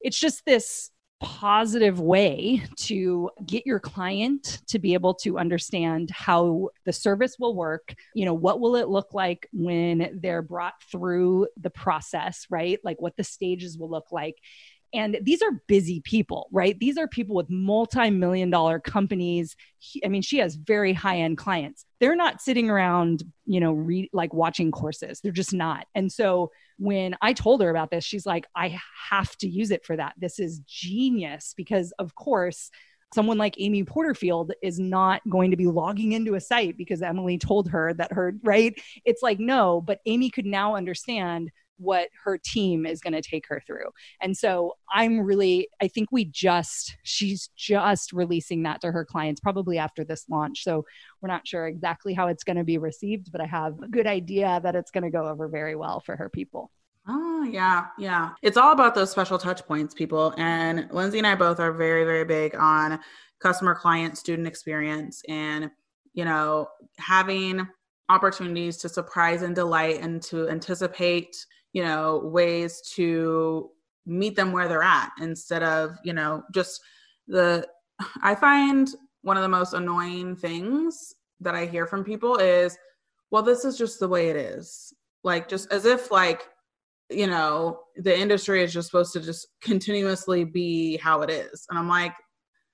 it's 0.01 0.19
just 0.19 0.45
this 0.45 0.91
positive 1.23 1.99
way 1.99 2.63
to 2.75 3.29
get 3.45 3.65
your 3.65 3.79
client 3.79 4.61
to 4.67 4.79
be 4.79 4.93
able 4.93 5.13
to 5.13 5.37
understand 5.37 6.11
how 6.11 6.69
the 6.85 6.93
service 6.93 7.37
will 7.39 7.55
work 7.55 7.95
you 8.13 8.25
know 8.25 8.33
what 8.33 8.59
will 8.59 8.75
it 8.75 8.87
look 8.87 9.13
like 9.13 9.47
when 9.51 10.19
they're 10.21 10.41
brought 10.41 10.75
through 10.91 11.47
the 11.57 11.69
process 11.69 12.45
right? 12.49 12.79
Like 12.83 13.01
what 13.01 13.17
the 13.17 13.23
stages 13.23 13.77
will 13.77 13.89
look 13.89 14.11
like 14.11 14.37
and 14.93 15.17
these 15.23 15.41
are 15.41 15.61
busy 15.67 16.01
people, 16.01 16.47
right? 16.51 16.77
These 16.79 16.97
are 16.97 17.07
people 17.07 17.35
with 17.35 17.49
multi 17.49 18.09
million 18.11 18.49
dollar 18.49 18.79
companies. 18.79 19.55
I 20.05 20.07
mean, 20.07 20.21
she 20.21 20.37
has 20.37 20.55
very 20.55 20.93
high 20.93 21.17
end 21.17 21.37
clients. 21.37 21.85
They're 21.99 22.15
not 22.15 22.41
sitting 22.41 22.69
around, 22.69 23.23
you 23.45 23.59
know, 23.59 23.73
re- 23.73 24.09
like 24.13 24.33
watching 24.33 24.71
courses. 24.71 25.19
They're 25.19 25.31
just 25.31 25.53
not. 25.53 25.87
And 25.95 26.11
so 26.11 26.51
when 26.77 27.15
I 27.21 27.33
told 27.33 27.61
her 27.61 27.69
about 27.69 27.89
this, 27.89 28.03
she's 28.03 28.25
like, 28.25 28.45
I 28.55 28.79
have 29.09 29.35
to 29.37 29.47
use 29.47 29.71
it 29.71 29.85
for 29.85 29.95
that. 29.95 30.13
This 30.17 30.39
is 30.39 30.59
genius 30.67 31.53
because, 31.57 31.91
of 31.97 32.13
course, 32.15 32.69
someone 33.13 33.37
like 33.37 33.55
Amy 33.59 33.83
Porterfield 33.83 34.53
is 34.61 34.79
not 34.79 35.21
going 35.29 35.51
to 35.51 35.57
be 35.57 35.67
logging 35.67 36.13
into 36.13 36.35
a 36.35 36.41
site 36.41 36.77
because 36.77 37.01
Emily 37.01 37.37
told 37.37 37.69
her 37.69 37.93
that 37.93 38.11
her, 38.11 38.35
right? 38.43 38.79
It's 39.05 39.21
like, 39.21 39.39
no, 39.39 39.81
but 39.81 39.99
Amy 40.05 40.29
could 40.29 40.45
now 40.45 40.75
understand 40.75 41.51
what 41.77 42.09
her 42.23 42.37
team 42.37 42.85
is 42.85 43.01
going 43.01 43.13
to 43.13 43.21
take 43.21 43.47
her 43.47 43.61
through. 43.65 43.89
And 44.21 44.35
so 44.37 44.73
I'm 44.91 45.19
really, 45.19 45.67
I 45.81 45.87
think 45.87 46.09
we 46.11 46.25
just, 46.25 46.95
she's 47.03 47.49
just 47.55 48.13
releasing 48.13 48.63
that 48.63 48.81
to 48.81 48.91
her 48.91 49.05
clients 49.05 49.41
probably 49.41 49.77
after 49.77 50.03
this 50.03 50.25
launch. 50.29 50.63
So 50.63 50.85
we're 51.21 51.29
not 51.29 51.47
sure 51.47 51.67
exactly 51.67 52.13
how 52.13 52.27
it's 52.27 52.43
going 52.43 52.57
to 52.57 52.63
be 52.63 52.77
received, 52.77 53.31
but 53.31 53.41
I 53.41 53.45
have 53.45 53.79
a 53.81 53.87
good 53.87 54.07
idea 54.07 54.59
that 54.63 54.75
it's 54.75 54.91
going 54.91 55.03
to 55.03 55.09
go 55.09 55.27
over 55.27 55.47
very 55.47 55.75
well 55.75 55.99
for 55.99 56.15
her 56.15 56.29
people. 56.29 56.71
Oh, 57.07 57.43
yeah. 57.43 57.87
Yeah. 57.97 58.29
It's 58.41 58.55
all 58.55 58.71
about 58.71 58.95
those 58.95 59.11
special 59.11 59.37
touch 59.37 59.65
points, 59.65 59.93
people. 59.93 60.33
And 60.37 60.87
Lindsay 60.91 61.17
and 61.17 61.27
I 61.27 61.35
both 61.35 61.59
are 61.59 61.73
very, 61.73 62.05
very 62.05 62.23
big 62.23 62.55
on 62.55 62.99
customer 63.41 63.75
client 63.75 64.17
student 64.17 64.47
experience 64.47 65.21
and, 65.27 65.69
you 66.13 66.23
know, 66.23 66.69
having 66.97 67.67
opportunities 68.07 68.77
to 68.77 68.87
surprise 68.87 69.41
and 69.41 69.55
delight 69.55 69.99
and 70.01 70.21
to 70.21 70.47
anticipate 70.49 71.35
you 71.73 71.83
know 71.83 72.21
ways 72.23 72.81
to 72.95 73.69
meet 74.05 74.35
them 74.35 74.51
where 74.51 74.67
they're 74.67 74.83
at 74.83 75.11
instead 75.19 75.63
of 75.63 75.95
you 76.03 76.13
know 76.13 76.43
just 76.53 76.81
the 77.27 77.65
i 78.21 78.33
find 78.33 78.89
one 79.21 79.37
of 79.37 79.43
the 79.43 79.49
most 79.49 79.73
annoying 79.73 80.35
things 80.35 81.13
that 81.39 81.55
i 81.55 81.65
hear 81.65 81.85
from 81.85 82.03
people 82.03 82.37
is 82.37 82.77
well 83.33 83.41
this 83.41 83.65
is 83.65 83.75
just 83.79 83.99
the 83.99 84.07
way 84.07 84.29
it 84.29 84.35
is. 84.35 84.93
Like 85.23 85.49
just 85.49 85.71
as 85.73 85.85
if 85.85 86.11
like 86.11 86.47
you 87.09 87.27
know 87.27 87.79
the 87.97 88.17
industry 88.17 88.63
is 88.63 88.71
just 88.71 88.89
supposed 88.89 89.11
to 89.13 89.19
just 89.19 89.47
continuously 89.61 90.43
be 90.45 90.97
how 90.97 91.23
it 91.23 91.31
is. 91.31 91.65
And 91.69 91.79
i'm 91.79 91.89
like 91.89 92.13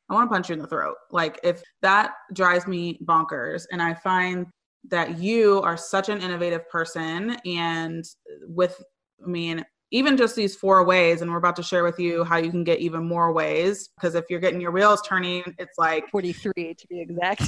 i 0.09 0.13
want 0.13 0.29
to 0.29 0.33
punch 0.33 0.49
you 0.49 0.53
in 0.53 0.59
the 0.59 0.67
throat. 0.67 0.95
Like 1.11 1.39
if 1.43 1.63
that 1.81 2.11
drives 2.33 2.67
me 2.67 2.99
bonkers. 3.05 3.65
And 3.71 3.81
i 3.81 3.93
find 3.93 4.47
that 4.87 5.19
you 5.19 5.61
are 5.61 5.77
such 5.77 6.09
an 6.09 6.21
innovative 6.21 6.67
person 6.69 7.35
and 7.45 8.05
with 8.47 8.81
i 9.23 9.27
mean 9.27 9.63
even 9.91 10.15
just 10.15 10.35
these 10.35 10.55
four 10.55 10.85
ways 10.85 11.21
and 11.21 11.31
we're 11.31 11.37
about 11.37 11.55
to 11.55 11.63
share 11.63 11.83
with 11.83 11.99
you 11.99 12.23
how 12.23 12.37
you 12.37 12.51
can 12.51 12.63
get 12.63 12.79
even 12.79 13.03
more 13.03 13.33
ways 13.33 13.89
because 13.95 14.15
if 14.15 14.25
you're 14.29 14.39
getting 14.39 14.61
your 14.61 14.71
wheels 14.71 15.01
turning 15.01 15.43
it's 15.57 15.77
like 15.77 16.07
43 16.09 16.75
to 16.75 16.87
be 16.87 17.01
exact. 17.01 17.43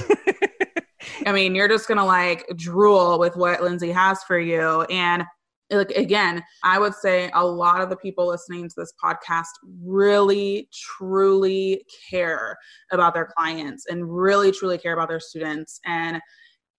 I 1.25 1.31
mean 1.31 1.55
you're 1.55 1.67
just 1.67 1.87
gonna 1.87 2.05
like 2.05 2.45
drool 2.55 3.19
with 3.19 3.35
what 3.35 3.61
lindsay 3.61 3.91
has 3.91 4.23
for 4.23 4.39
you. 4.39 4.81
And 4.83 5.23
like 5.69 5.91
again 5.91 6.43
i 6.63 6.77
would 6.77 6.93
say 6.93 7.31
a 7.33 7.45
lot 7.45 7.79
of 7.79 7.89
the 7.89 7.95
people 7.95 8.27
listening 8.27 8.67
to 8.67 8.75
this 8.75 8.91
podcast 9.01 9.45
really 9.81 10.67
truly 10.73 11.81
care 12.09 12.57
about 12.91 13.13
their 13.13 13.29
clients 13.37 13.85
and 13.85 14.13
really 14.13 14.51
truly 14.51 14.77
care 14.77 14.93
about 14.93 15.07
their 15.07 15.19
students. 15.19 15.79
And 15.85 16.19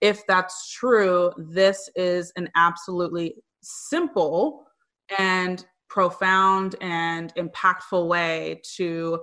if 0.02 0.26
that's 0.26 0.70
true, 0.72 1.32
this 1.38 1.88
is 1.94 2.32
an 2.36 2.50
absolutely 2.56 3.36
simple 3.62 4.66
and 5.18 5.64
profound 5.88 6.74
and 6.80 7.32
impactful 7.36 8.08
way 8.08 8.60
to 8.76 9.20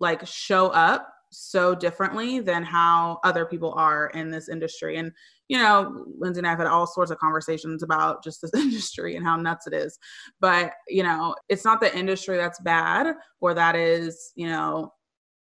like 0.00 0.24
show 0.26 0.68
up 0.68 1.08
so 1.32 1.74
differently 1.74 2.38
than 2.38 2.62
how 2.62 3.18
other 3.24 3.46
people 3.46 3.72
are 3.76 4.08
in 4.08 4.30
this 4.30 4.48
industry. 4.50 4.98
And, 4.98 5.10
you 5.48 5.56
know, 5.56 6.04
Lindsay 6.18 6.40
and 6.40 6.46
I 6.46 6.50
have 6.50 6.58
had 6.58 6.68
all 6.68 6.86
sorts 6.86 7.10
of 7.10 7.18
conversations 7.18 7.82
about 7.82 8.22
just 8.22 8.42
this 8.42 8.52
industry 8.56 9.16
and 9.16 9.24
how 9.24 9.36
nuts 9.36 9.66
it 9.66 9.72
is. 9.72 9.98
But, 10.38 10.72
you 10.86 11.02
know, 11.02 11.34
it's 11.48 11.64
not 11.64 11.80
the 11.80 11.96
industry 11.96 12.36
that's 12.36 12.60
bad 12.60 13.14
or 13.40 13.54
that 13.54 13.74
is, 13.74 14.32
you 14.36 14.48
know, 14.48 14.92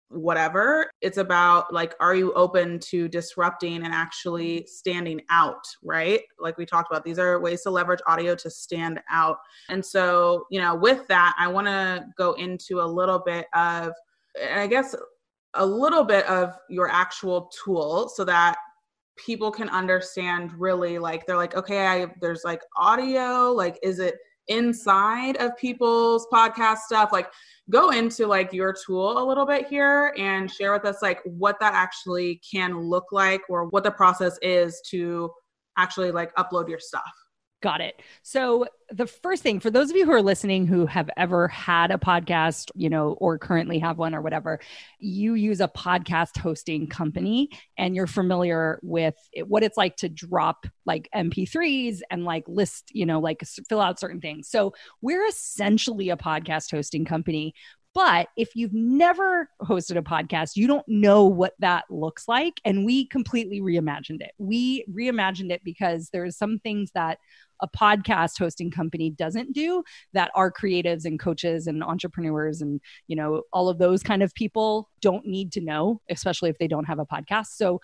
whatever. 0.09 0.89
It's 1.01 1.17
about 1.17 1.73
like, 1.73 1.93
are 1.99 2.15
you 2.15 2.33
open 2.33 2.79
to 2.79 3.07
disrupting 3.07 3.83
and 3.83 3.93
actually 3.93 4.65
standing 4.65 5.21
out, 5.29 5.63
right? 5.83 6.21
Like 6.39 6.57
we 6.57 6.65
talked 6.65 6.91
about, 6.91 7.03
these 7.03 7.19
are 7.19 7.39
ways 7.39 7.61
to 7.63 7.69
leverage 7.69 8.01
audio 8.07 8.35
to 8.35 8.49
stand 8.49 8.99
out. 9.09 9.37
And 9.69 9.85
so, 9.85 10.45
you 10.49 10.59
know, 10.59 10.75
with 10.75 11.07
that, 11.07 11.35
I 11.39 11.47
want 11.47 11.67
to 11.67 12.05
go 12.17 12.33
into 12.33 12.81
a 12.81 12.85
little 12.85 13.19
bit 13.19 13.47
of, 13.53 13.93
I 14.51 14.67
guess, 14.67 14.95
a 15.55 15.65
little 15.65 16.03
bit 16.03 16.25
of 16.27 16.53
your 16.69 16.89
actual 16.89 17.51
tool 17.63 18.09
so 18.09 18.23
that 18.25 18.57
people 19.17 19.51
can 19.51 19.69
understand 19.69 20.51
really 20.53 20.97
like 20.97 21.25
they're 21.25 21.35
like 21.35 21.53
okay 21.53 21.85
I 21.85 22.07
there's 22.21 22.45
like 22.45 22.61
audio 22.77 23.51
like 23.51 23.77
is 23.83 23.99
it 23.99 24.15
inside 24.49 25.37
of 25.37 25.55
people's 25.57 26.27
podcast 26.31 26.79
stuff 26.79 27.11
like 27.11 27.27
go 27.69 27.91
into 27.91 28.27
like 28.27 28.51
your 28.51 28.75
tool 28.85 29.23
a 29.23 29.25
little 29.25 29.45
bit 29.45 29.67
here 29.67 30.13
and 30.17 30.49
share 30.51 30.73
with 30.73 30.85
us 30.85 31.01
like 31.01 31.19
what 31.23 31.59
that 31.59 31.73
actually 31.73 32.41
can 32.49 32.79
look 32.79 33.05
like 33.11 33.41
or 33.49 33.65
what 33.69 33.83
the 33.83 33.91
process 33.91 34.37
is 34.41 34.81
to 34.89 35.29
actually 35.77 36.11
like 36.11 36.33
upload 36.35 36.67
your 36.67 36.79
stuff 36.79 37.03
Got 37.61 37.81
it. 37.81 38.01
So, 38.23 38.67
the 38.89 39.05
first 39.05 39.43
thing 39.43 39.59
for 39.59 39.69
those 39.69 39.89
of 39.89 39.97
you 39.97 40.05
who 40.05 40.13
are 40.13 40.21
listening 40.21 40.65
who 40.65 40.85
have 40.85 41.09
ever 41.17 41.49
had 41.49 41.91
a 41.91 41.97
podcast, 41.97 42.71
you 42.73 42.89
know, 42.89 43.11
or 43.19 43.37
currently 43.37 43.79
have 43.79 43.97
one 43.97 44.15
or 44.15 44.21
whatever, 44.21 44.61
you 44.97 45.33
use 45.33 45.59
a 45.59 45.67
podcast 45.67 46.37
hosting 46.37 46.87
company 46.87 47.49
and 47.77 47.97
you're 47.97 48.07
familiar 48.07 48.79
with 48.81 49.15
it, 49.33 49.45
what 49.45 49.61
it's 49.63 49.75
like 49.75 49.97
to 49.97 50.07
drop 50.07 50.67
like 50.85 51.09
MP3s 51.13 51.99
and 52.09 52.23
like 52.23 52.45
list, 52.47 52.91
you 52.93 53.05
know, 53.05 53.19
like 53.19 53.43
fill 53.67 53.81
out 53.81 53.99
certain 53.99 54.21
things. 54.21 54.47
So, 54.49 54.73
we're 55.01 55.25
essentially 55.25 56.09
a 56.11 56.17
podcast 56.17 56.71
hosting 56.71 57.03
company. 57.03 57.53
But 57.93 58.29
if 58.37 58.55
you've 58.55 58.73
never 58.73 59.49
hosted 59.61 59.97
a 59.97 60.01
podcast, 60.01 60.55
you 60.55 60.67
don't 60.67 60.87
know 60.87 61.25
what 61.25 61.55
that 61.59 61.85
looks 61.89 62.27
like. 62.27 62.61
And 62.63 62.85
we 62.85 63.07
completely 63.07 63.61
reimagined 63.61 64.21
it. 64.21 64.31
We 64.37 64.85
reimagined 64.89 65.51
it 65.51 65.61
because 65.63 66.09
there's 66.13 66.37
some 66.37 66.59
things 66.59 66.91
that 66.93 67.17
a 67.61 67.67
podcast 67.67 68.37
hosting 68.37 68.71
company 68.71 69.09
doesn't 69.09 69.53
do 69.53 69.83
that 70.13 70.31
our 70.35 70.51
creatives 70.51 71.05
and 71.05 71.19
coaches 71.19 71.67
and 71.67 71.83
entrepreneurs 71.83 72.61
and 72.61 72.81
you 73.07 73.15
know 73.15 73.43
all 73.53 73.69
of 73.69 73.77
those 73.77 74.03
kind 74.03 74.23
of 74.23 74.33
people 74.33 74.89
don't 75.01 75.25
need 75.25 75.51
to 75.51 75.61
know 75.61 76.01
especially 76.09 76.49
if 76.49 76.57
they 76.57 76.67
don't 76.67 76.85
have 76.85 76.99
a 76.99 77.05
podcast 77.05 77.47
so 77.47 77.79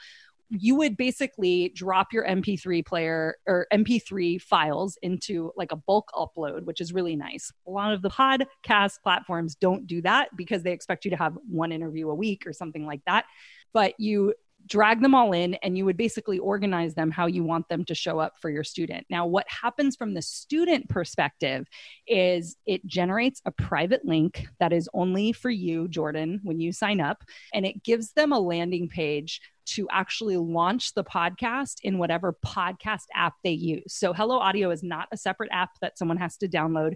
you 0.50 0.76
would 0.76 0.96
basically 0.96 1.70
drop 1.70 2.14
your 2.14 2.26
MP3 2.26 2.86
player 2.86 3.36
or 3.48 3.68
MP3 3.74 4.42
files 4.42 4.98
into 5.02 5.52
like 5.56 5.72
a 5.72 5.76
bulk 5.76 6.10
upload, 6.14 6.64
which 6.66 6.82
is 6.82 6.94
really 6.94 7.16
nice. 7.16 7.52
A 7.68 7.72
lot 7.72 7.94
of 7.94 8.02
the 8.02 8.10
podcast 8.10 9.02
platforms 9.02 9.56
don't 9.56 9.88
do 9.88 10.02
that 10.04 10.30
because 10.36 10.64
they 10.64 10.72
expect 10.72 11.04
you 11.04 11.12
to 11.12 11.18
have 11.18 11.38
one 11.50 11.72
interview 11.72 12.10
a 12.10 12.16
week 12.16 12.46
or 12.46 12.54
something 12.54 12.86
like 12.86 13.02
that. 13.08 13.26
But 13.74 13.96
you 13.98 14.34
drag 14.68 15.02
them 15.02 15.14
all 15.14 15.32
in 15.34 15.54
and 15.56 15.78
you 15.78 15.86
would 15.86 15.98
basically 15.98 16.40
organize 16.40 16.96
them 16.96 17.12
how 17.12 17.28
you 17.28 17.44
want 17.44 17.68
them 17.70 17.86
to 17.86 17.96
show 17.96 18.20
up 18.20 18.34
for 18.42 18.50
your 18.50 18.64
student. 18.64 19.06
Now, 19.10 19.26
what 19.26 19.46
happens 19.48 19.96
from 19.96 20.14
the 20.14 20.22
student 20.22 20.90
perspective 20.90 21.68
is 22.08 22.56
it 22.66 22.86
generates 22.86 23.42
a 23.46 23.52
private 23.52 24.06
link 24.06 24.48
that 24.60 24.74
is 24.74 24.90
only 24.94 25.32
for 25.32 25.50
you, 25.50 25.88
Jordan, 25.88 26.40
when 26.44 26.60
you 26.60 26.72
sign 26.72 27.00
up, 27.00 27.24
and 27.54 27.66
it 27.66 27.84
gives 27.84 28.12
them 28.14 28.32
a 28.32 28.40
landing 28.40 28.88
page 28.88 29.42
to 29.66 29.88
actually 29.92 30.38
launch 30.38 30.94
the 30.94 31.04
podcast 31.04 31.76
in 31.84 31.98
whatever 31.98 32.38
podcast 32.46 33.06
app 33.14 33.34
they 33.44 33.52
use. 33.52 33.94
So, 33.94 34.14
Hello 34.14 34.38
Audio 34.38 34.70
is 34.72 34.84
not 34.84 35.08
a 35.12 35.18
separate 35.18 35.50
app 35.52 35.72
that 35.82 35.98
someone 35.98 36.18
has 36.18 36.38
to 36.38 36.48
download. 36.48 36.96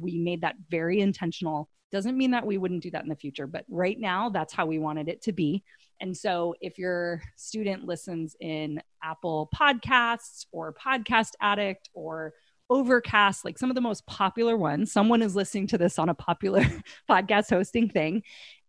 We 0.00 0.18
made 0.18 0.40
that 0.40 0.56
very 0.70 1.00
intentional. 1.00 1.68
Doesn't 1.92 2.18
mean 2.18 2.32
that 2.32 2.46
we 2.46 2.58
wouldn't 2.58 2.82
do 2.82 2.90
that 2.90 3.04
in 3.04 3.08
the 3.08 3.16
future, 3.16 3.46
but 3.46 3.64
right 3.68 3.98
now, 3.98 4.30
that's 4.30 4.52
how 4.52 4.66
we 4.66 4.78
wanted 4.78 5.08
it 5.08 5.22
to 5.22 5.32
be. 5.32 5.62
And 6.00 6.16
so, 6.16 6.54
if 6.60 6.78
your 6.78 7.22
student 7.36 7.84
listens 7.84 8.36
in 8.40 8.82
Apple 9.02 9.48
Podcasts 9.54 10.46
or 10.52 10.74
Podcast 10.74 11.32
Addict 11.40 11.88
or 11.94 12.34
Overcast, 12.68 13.44
like 13.44 13.58
some 13.58 13.70
of 13.70 13.76
the 13.76 13.80
most 13.80 14.06
popular 14.06 14.56
ones, 14.56 14.92
someone 14.92 15.22
is 15.22 15.36
listening 15.36 15.68
to 15.68 15.78
this 15.78 15.98
on 15.98 16.08
a 16.08 16.14
popular 16.14 16.64
podcast 17.10 17.48
hosting 17.48 17.88
thing, 17.88 18.22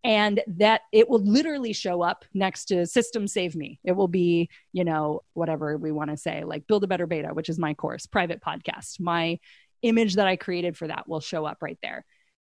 and 0.03 0.41
that 0.47 0.81
it 0.93 1.09
will 1.09 1.23
literally 1.23 1.73
show 1.73 2.01
up 2.01 2.23
next 2.33 2.65
to 2.65 2.85
system 2.85 3.27
save 3.27 3.55
me. 3.55 3.79
It 3.83 3.93
will 3.93 4.07
be 4.07 4.49
you 4.71 4.83
know 4.83 5.21
whatever 5.33 5.77
we 5.77 5.91
want 5.91 6.11
to 6.11 6.17
say 6.17 6.43
like 6.43 6.67
build 6.67 6.83
a 6.83 6.87
better 6.87 7.07
beta 7.07 7.29
which 7.33 7.49
is 7.49 7.59
my 7.59 7.73
course 7.73 8.05
private 8.05 8.41
podcast. 8.41 8.99
My 8.99 9.39
image 9.83 10.15
that 10.15 10.27
i 10.27 10.35
created 10.35 10.75
for 10.75 10.87
that 10.87 11.07
will 11.07 11.19
show 11.19 11.45
up 11.45 11.57
right 11.61 11.77
there. 11.83 12.05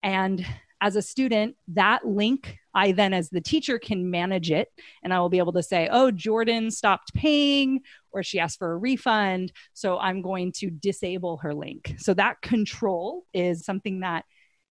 And 0.01 0.45
as 0.83 0.95
a 0.95 1.01
student 1.01 1.55
that 1.67 2.05
link 2.05 2.57
i 2.75 2.91
then 2.91 3.13
as 3.13 3.29
the 3.29 3.41
teacher 3.41 3.79
can 3.79 4.11
manage 4.11 4.51
it 4.51 4.67
and 5.03 5.13
i 5.13 5.19
will 5.19 5.29
be 5.29 5.39
able 5.39 5.53
to 5.53 5.63
say 5.63 5.89
oh 5.91 6.11
jordan 6.11 6.69
stopped 6.69 7.13
paying 7.13 7.79
or 8.11 8.21
she 8.21 8.39
asked 8.39 8.59
for 8.59 8.73
a 8.73 8.77
refund 8.77 9.51
so 9.73 9.97
i'm 9.97 10.21
going 10.21 10.51
to 10.51 10.69
disable 10.69 11.37
her 11.37 11.53
link 11.53 11.95
so 11.97 12.13
that 12.13 12.41
control 12.41 13.25
is 13.33 13.65
something 13.65 14.01
that 14.01 14.25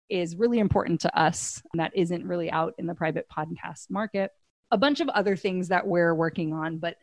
is 0.09 0.35
really 0.35 0.59
important 0.59 1.01
to 1.01 1.19
us 1.19 1.61
and 1.71 1.79
that 1.79 1.95
isn't 1.95 2.25
really 2.25 2.51
out 2.51 2.73
in 2.77 2.87
the 2.87 2.95
private 2.95 3.27
podcast 3.29 3.89
market. 3.89 4.31
A 4.71 4.77
bunch 4.77 4.99
of 4.99 5.09
other 5.09 5.35
things 5.35 5.69
that 5.69 5.87
we're 5.87 6.13
working 6.13 6.53
on, 6.53 6.79
but 6.79 6.95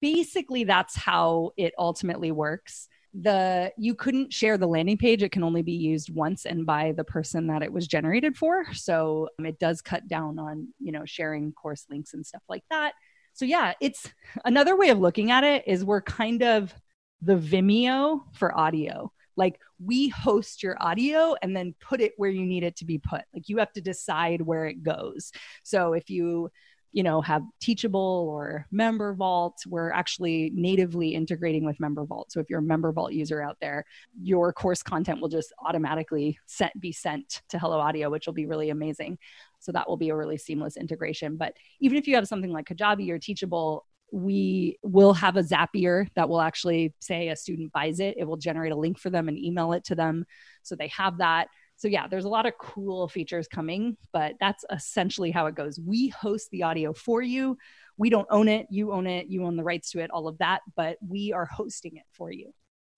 basically 0.00 0.64
that's 0.64 0.96
how 0.96 1.52
it 1.56 1.72
ultimately 1.78 2.32
works. 2.32 2.88
The 3.14 3.72
you 3.76 3.94
couldn't 3.94 4.32
share 4.32 4.56
the 4.56 4.66
landing 4.66 4.96
page, 4.96 5.22
it 5.22 5.32
can 5.32 5.42
only 5.42 5.62
be 5.62 5.72
used 5.72 6.14
once 6.14 6.46
and 6.46 6.64
by 6.64 6.92
the 6.92 7.04
person 7.04 7.46
that 7.48 7.62
it 7.62 7.72
was 7.72 7.86
generated 7.86 8.36
for. 8.36 8.72
So 8.72 9.28
um, 9.38 9.46
it 9.46 9.58
does 9.58 9.82
cut 9.82 10.08
down 10.08 10.38
on, 10.38 10.68
you 10.78 10.92
know, 10.92 11.04
sharing 11.04 11.52
course 11.52 11.84
links 11.90 12.14
and 12.14 12.24
stuff 12.24 12.42
like 12.48 12.64
that. 12.70 12.94
So 13.34 13.44
yeah, 13.44 13.74
it's 13.80 14.10
another 14.44 14.76
way 14.76 14.90
of 14.90 14.98
looking 14.98 15.30
at 15.30 15.44
it 15.44 15.64
is 15.66 15.84
we're 15.84 16.02
kind 16.02 16.42
of 16.42 16.74
the 17.20 17.36
Vimeo 17.36 18.20
for 18.32 18.58
audio 18.58 19.12
like 19.36 19.58
we 19.82 20.08
host 20.08 20.62
your 20.62 20.76
audio 20.80 21.34
and 21.42 21.56
then 21.56 21.74
put 21.80 22.00
it 22.00 22.12
where 22.16 22.30
you 22.30 22.44
need 22.44 22.62
it 22.62 22.76
to 22.76 22.84
be 22.84 22.98
put 22.98 23.22
like 23.34 23.48
you 23.48 23.58
have 23.58 23.72
to 23.72 23.80
decide 23.80 24.40
where 24.40 24.66
it 24.66 24.82
goes 24.82 25.32
so 25.62 25.92
if 25.92 26.10
you 26.10 26.50
you 26.92 27.02
know 27.02 27.20
have 27.20 27.42
teachable 27.60 28.28
or 28.30 28.66
member 28.70 29.14
vault 29.14 29.58
we're 29.66 29.90
actually 29.90 30.50
natively 30.54 31.14
integrating 31.14 31.64
with 31.64 31.80
member 31.80 32.04
vault 32.04 32.30
so 32.30 32.40
if 32.40 32.48
you're 32.48 32.60
a 32.60 32.62
member 32.62 32.92
vault 32.92 33.12
user 33.12 33.42
out 33.42 33.56
there 33.60 33.84
your 34.20 34.52
course 34.52 34.82
content 34.82 35.20
will 35.20 35.28
just 35.28 35.52
automatically 35.64 36.38
sent, 36.46 36.78
be 36.80 36.92
sent 36.92 37.42
to 37.48 37.58
hello 37.58 37.78
audio 37.78 38.10
which 38.10 38.26
will 38.26 38.34
be 38.34 38.46
really 38.46 38.70
amazing 38.70 39.18
so 39.58 39.72
that 39.72 39.88
will 39.88 39.96
be 39.96 40.10
a 40.10 40.16
really 40.16 40.36
seamless 40.36 40.76
integration 40.76 41.36
but 41.36 41.54
even 41.80 41.96
if 41.96 42.06
you 42.06 42.14
have 42.14 42.28
something 42.28 42.52
like 42.52 42.66
kajabi 42.66 43.10
or 43.10 43.18
teachable 43.18 43.86
we 44.12 44.78
will 44.82 45.14
have 45.14 45.36
a 45.38 45.42
Zapier 45.42 46.06
that 46.16 46.28
will 46.28 46.42
actually 46.42 46.94
say 47.00 47.30
a 47.30 47.36
student 47.36 47.72
buys 47.72 47.98
it. 47.98 48.16
It 48.18 48.24
will 48.24 48.36
generate 48.36 48.70
a 48.70 48.76
link 48.76 48.98
for 48.98 49.08
them 49.08 49.26
and 49.26 49.38
email 49.38 49.72
it 49.72 49.84
to 49.84 49.94
them. 49.94 50.26
So 50.62 50.76
they 50.76 50.88
have 50.88 51.18
that. 51.18 51.48
So, 51.82 51.88
yeah, 51.88 52.06
there's 52.06 52.26
a 52.26 52.28
lot 52.28 52.46
of 52.46 52.56
cool 52.58 53.08
features 53.08 53.48
coming, 53.48 53.96
but 54.12 54.34
that's 54.38 54.64
essentially 54.70 55.32
how 55.32 55.46
it 55.46 55.56
goes. 55.56 55.80
We 55.80 56.10
host 56.10 56.48
the 56.52 56.62
audio 56.62 56.92
for 56.92 57.22
you. 57.22 57.58
We 57.96 58.08
don't 58.08 58.28
own 58.30 58.46
it. 58.46 58.68
You 58.70 58.92
own 58.92 59.08
it. 59.08 59.26
You 59.26 59.44
own 59.44 59.56
the 59.56 59.64
rights 59.64 59.90
to 59.90 59.98
it, 59.98 60.08
all 60.12 60.28
of 60.28 60.38
that, 60.38 60.60
but 60.76 60.96
we 61.04 61.32
are 61.32 61.44
hosting 61.44 61.96
it 61.96 62.04
for 62.12 62.30
you. 62.30 62.54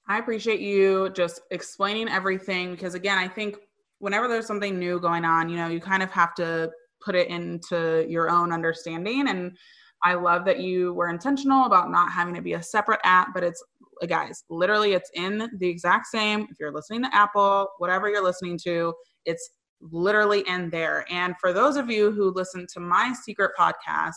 I 0.07 0.18
appreciate 0.18 0.61
you 0.61 1.09
just 1.14 1.40
explaining 1.51 2.11
everything 2.11 2.73
because, 2.73 2.92
again, 2.92 3.16
I 3.16 3.27
think 3.27 3.57
whenever 4.01 4.29
there's 4.29 4.47
something 4.47 4.79
new 4.79 5.01
going 5.01 5.25
on, 5.25 5.49
you 5.49 5.57
know, 5.57 5.68
you 5.68 5.81
kind 5.81 6.03
of 6.03 6.11
have 6.11 6.35
to 6.35 6.70
put 7.01 7.14
it 7.14 7.29
into 7.29 8.05
your 8.07 8.29
own 8.29 8.53
understanding. 8.53 9.29
And 9.29 9.57
I 10.05 10.14
love 10.14 10.45
that 10.45 10.61
you 10.61 10.93
were 10.93 11.09
intentional 11.09 11.64
about 11.64 11.90
not 11.90 12.12
having 12.12 12.35
to 12.35 12.43
be 12.43 12.53
a 12.53 12.62
separate 12.62 13.01
app, 13.05 13.29
but 13.33 13.43
it's 13.43 13.62
guys, 14.07 14.45
literally 14.51 14.93
it's 14.93 15.11
in 15.14 15.49
the 15.59 15.69
exact 15.69 16.07
same. 16.07 16.47
If 16.51 16.59
you're 16.61 16.73
listening 16.73 17.03
to 17.05 17.14
Apple, 17.14 17.69
whatever 17.79 18.09
you're 18.09 18.23
listening 18.25 18.59
to, 18.64 18.93
it's 19.25 19.51
literally 19.81 20.45
in 20.49 20.71
there. 20.71 21.07
And 21.11 21.35
for 21.40 21.53
those 21.53 21.77
of 21.77 21.90
you 21.90 22.11
who 22.11 22.33
listen 22.33 22.67
to 22.75 22.81
my 22.81 23.14
secret 23.25 23.53
podcast, 23.59 24.14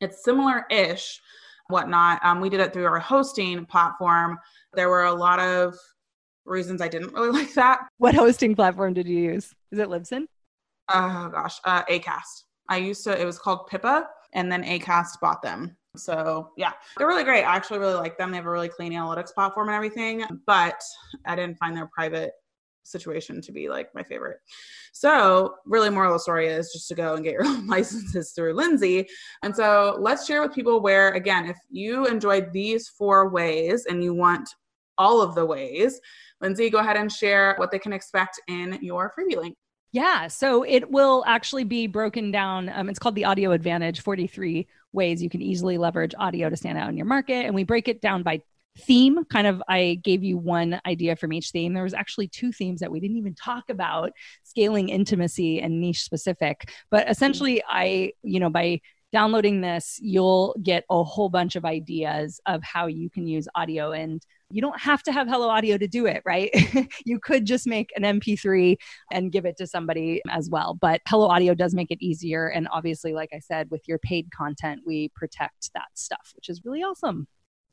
it's 0.00 0.24
similar 0.24 0.64
ish, 0.70 1.20
whatnot. 1.68 2.24
Um, 2.24 2.40
we 2.40 2.48
did 2.48 2.60
it 2.60 2.72
through 2.72 2.86
our 2.86 2.98
hosting 2.98 3.64
platform. 3.66 4.38
There 4.74 4.88
were 4.88 5.04
a 5.04 5.14
lot 5.14 5.40
of 5.40 5.76
reasons 6.44 6.80
I 6.80 6.88
didn't 6.88 7.14
really 7.14 7.30
like 7.40 7.54
that. 7.54 7.80
What 7.98 8.14
hosting 8.14 8.54
platform 8.54 8.94
did 8.94 9.08
you 9.08 9.18
use? 9.18 9.52
Is 9.72 9.78
it 9.78 9.88
Libsyn? 9.88 10.26
Oh 10.92 11.30
gosh, 11.32 11.58
uh, 11.64 11.82
Acast. 11.84 12.44
I 12.68 12.76
used 12.76 13.04
to. 13.04 13.18
It 13.18 13.24
was 13.24 13.38
called 13.38 13.66
Pippa 13.68 14.06
and 14.34 14.50
then 14.50 14.64
Acast 14.64 15.20
bought 15.20 15.42
them. 15.42 15.76
So 15.96 16.50
yeah, 16.56 16.72
they're 16.96 17.06
really 17.06 17.24
great. 17.24 17.44
I 17.44 17.54
actually 17.54 17.78
really 17.78 17.94
like 17.94 18.18
them. 18.18 18.30
They 18.30 18.36
have 18.36 18.46
a 18.46 18.50
really 18.50 18.68
clean 18.68 18.92
analytics 18.92 19.32
platform 19.32 19.68
and 19.68 19.76
everything, 19.76 20.24
but 20.46 20.80
I 21.24 21.36
didn't 21.36 21.58
find 21.58 21.76
their 21.76 21.88
private 21.94 22.32
situation 22.82 23.40
to 23.40 23.52
be 23.52 23.68
like 23.68 23.94
my 23.94 24.02
favorite. 24.02 24.38
So 24.92 25.54
really 25.64 25.90
moral 25.90 26.12
of 26.12 26.16
the 26.16 26.22
story 26.22 26.48
is 26.48 26.72
just 26.72 26.88
to 26.88 26.94
go 26.94 27.14
and 27.14 27.24
get 27.24 27.32
your 27.32 27.44
licenses 27.66 28.32
through 28.32 28.54
Lindsay. 28.54 29.06
And 29.42 29.54
so 29.54 29.96
let's 29.98 30.26
share 30.26 30.42
with 30.42 30.54
people 30.54 30.80
where, 30.80 31.12
again, 31.12 31.46
if 31.46 31.56
you 31.70 32.06
enjoyed 32.06 32.52
these 32.52 32.88
four 32.88 33.30
ways 33.30 33.86
and 33.86 34.02
you 34.02 34.14
want 34.14 34.48
all 34.98 35.20
of 35.20 35.34
the 35.34 35.44
ways, 35.44 36.00
Lindsay, 36.40 36.70
go 36.70 36.78
ahead 36.78 36.96
and 36.96 37.10
share 37.10 37.54
what 37.56 37.70
they 37.70 37.78
can 37.78 37.92
expect 37.92 38.40
in 38.48 38.78
your 38.82 39.12
freebie 39.16 39.36
link. 39.36 39.56
Yeah, 39.94 40.26
so 40.26 40.64
it 40.64 40.90
will 40.90 41.22
actually 41.24 41.62
be 41.62 41.86
broken 41.86 42.32
down. 42.32 42.68
Um, 42.68 42.88
it's 42.88 42.98
called 42.98 43.14
the 43.14 43.26
Audio 43.26 43.52
Advantage 43.52 44.00
43 44.00 44.66
ways 44.92 45.22
you 45.22 45.30
can 45.30 45.40
easily 45.40 45.78
leverage 45.78 46.16
audio 46.18 46.50
to 46.50 46.56
stand 46.56 46.76
out 46.78 46.88
in 46.88 46.96
your 46.96 47.06
market. 47.06 47.46
And 47.46 47.54
we 47.54 47.62
break 47.62 47.86
it 47.86 48.00
down 48.00 48.24
by 48.24 48.42
theme. 48.76 49.24
Kind 49.26 49.46
of, 49.46 49.62
I 49.68 50.00
gave 50.02 50.24
you 50.24 50.36
one 50.36 50.80
idea 50.84 51.14
from 51.14 51.32
each 51.32 51.50
theme. 51.50 51.74
There 51.74 51.84
was 51.84 51.94
actually 51.94 52.26
two 52.26 52.50
themes 52.50 52.80
that 52.80 52.90
we 52.90 52.98
didn't 52.98 53.18
even 53.18 53.36
talk 53.36 53.70
about 53.70 54.10
scaling 54.42 54.88
intimacy 54.88 55.60
and 55.60 55.80
niche 55.80 56.02
specific. 56.02 56.72
But 56.90 57.08
essentially, 57.08 57.62
I, 57.68 58.14
you 58.24 58.40
know, 58.40 58.50
by 58.50 58.80
downloading 59.12 59.60
this, 59.60 60.00
you'll 60.02 60.56
get 60.60 60.82
a 60.90 61.04
whole 61.04 61.28
bunch 61.28 61.54
of 61.54 61.64
ideas 61.64 62.40
of 62.46 62.64
how 62.64 62.88
you 62.88 63.10
can 63.10 63.28
use 63.28 63.46
audio 63.54 63.92
and 63.92 64.20
you 64.50 64.60
don't 64.60 64.80
have 64.80 65.02
to 65.04 65.12
have 65.12 65.28
Hello 65.28 65.48
Audio 65.48 65.76
to 65.78 65.88
do 65.88 66.06
it, 66.06 66.22
right? 66.24 66.50
you 67.04 67.18
could 67.18 67.44
just 67.44 67.66
make 67.66 67.90
an 67.96 68.20
MP3 68.20 68.76
and 69.12 69.32
give 69.32 69.44
it 69.44 69.56
to 69.58 69.66
somebody 69.66 70.20
as 70.30 70.48
well. 70.50 70.74
But 70.80 71.00
Hello 71.08 71.28
Audio 71.28 71.54
does 71.54 71.74
make 71.74 71.90
it 71.90 72.02
easier. 72.02 72.48
And 72.48 72.68
obviously, 72.72 73.12
like 73.12 73.30
I 73.34 73.38
said, 73.38 73.70
with 73.70 73.82
your 73.86 73.98
paid 73.98 74.30
content, 74.30 74.82
we 74.86 75.10
protect 75.14 75.70
that 75.74 75.88
stuff, 75.94 76.32
which 76.34 76.48
is 76.48 76.62
really 76.64 76.82
awesome. 76.82 77.26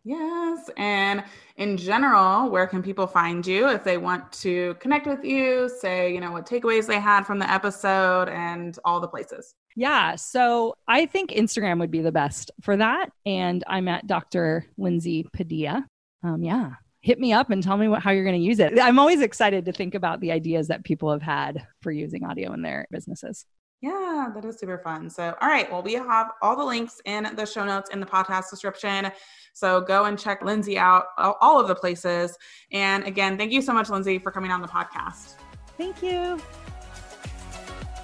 Yes. 0.03 0.69
And 0.77 1.23
in 1.57 1.77
general, 1.77 2.49
where 2.49 2.65
can 2.65 2.81
people 2.81 3.05
find 3.05 3.45
you 3.45 3.69
if 3.69 3.83
they 3.83 3.97
want 3.97 4.31
to 4.33 4.75
connect 4.79 5.05
with 5.05 5.23
you, 5.23 5.69
say, 5.69 6.11
you 6.11 6.19
know, 6.19 6.31
what 6.31 6.47
takeaways 6.47 6.87
they 6.87 6.99
had 6.99 7.23
from 7.23 7.37
the 7.37 7.51
episode 7.51 8.27
and 8.29 8.77
all 8.83 8.99
the 8.99 9.07
places? 9.07 9.53
Yeah. 9.75 10.15
So 10.15 10.73
I 10.87 11.05
think 11.05 11.29
Instagram 11.29 11.79
would 11.79 11.91
be 11.91 12.01
the 12.01 12.11
best 12.11 12.49
for 12.61 12.75
that. 12.77 13.11
And 13.27 13.63
I'm 13.67 13.87
at 13.87 14.07
Dr. 14.07 14.65
Lindsay 14.77 15.27
Padilla 15.33 15.85
um, 16.23 16.43
yeah, 16.43 16.71
hit 17.01 17.19
me 17.19 17.33
up 17.33 17.49
and 17.49 17.63
tell 17.63 17.77
me 17.77 17.87
what, 17.87 18.01
how 18.01 18.11
you're 18.11 18.23
going 18.23 18.39
to 18.39 18.45
use 18.45 18.59
it. 18.59 18.79
I'm 18.79 18.99
always 18.99 19.21
excited 19.21 19.65
to 19.65 19.71
think 19.71 19.95
about 19.95 20.21
the 20.21 20.31
ideas 20.31 20.67
that 20.67 20.83
people 20.83 21.11
have 21.11 21.21
had 21.21 21.65
for 21.81 21.91
using 21.91 22.23
audio 22.23 22.53
in 22.53 22.61
their 22.61 22.87
businesses. 22.91 23.45
Yeah, 23.81 24.29
that 24.35 24.45
is 24.45 24.59
super 24.59 24.77
fun. 24.77 25.09
So, 25.09 25.35
all 25.41 25.49
right. 25.49 25.69
Well, 25.71 25.81
we 25.81 25.93
have 25.93 26.31
all 26.43 26.55
the 26.55 26.63
links 26.63 27.01
in 27.05 27.27
the 27.35 27.47
show 27.47 27.65
notes 27.65 27.89
in 27.89 27.99
the 27.99 28.05
podcast 28.05 28.51
description. 28.51 29.11
So 29.53 29.81
go 29.81 30.05
and 30.05 30.19
check 30.19 30.43
Lindsay 30.43 30.77
out 30.77 31.05
all 31.17 31.59
of 31.59 31.67
the 31.67 31.73
places. 31.73 32.37
And 32.71 33.03
again, 33.05 33.39
thank 33.39 33.51
you 33.51 33.61
so 33.61 33.73
much, 33.73 33.89
Lindsay, 33.89 34.19
for 34.19 34.31
coming 34.31 34.51
on 34.51 34.61
the 34.61 34.67
podcast. 34.67 35.33
Thank 35.77 36.03
you. 36.03 36.37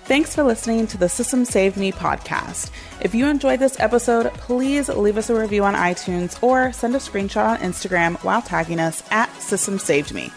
Thanks 0.08 0.34
for 0.34 0.42
listening 0.42 0.88
to 0.88 0.98
the 0.98 1.10
Systems 1.10 1.50
Saved 1.50 1.76
Me 1.76 1.92
podcast. 1.92 2.72
If 3.02 3.14
you 3.14 3.28
enjoyed 3.28 3.60
this 3.60 3.78
episode, 3.78 4.32
please 4.36 4.88
leave 4.88 5.18
us 5.18 5.30
a 5.30 5.38
review 5.38 5.66
on 5.66 5.74
iTunes 5.74 6.42
or 6.42 6.72
send 6.72 6.96
a 6.96 7.00
screenshot 7.00 7.46
on 7.46 7.58
Instagram 7.58 8.16
while 8.24 8.42
tagging 8.42 8.80
us 8.80 9.04
at 9.12 9.30
Systems 9.42 9.84
Saved 9.84 10.14
Me. 10.14 10.32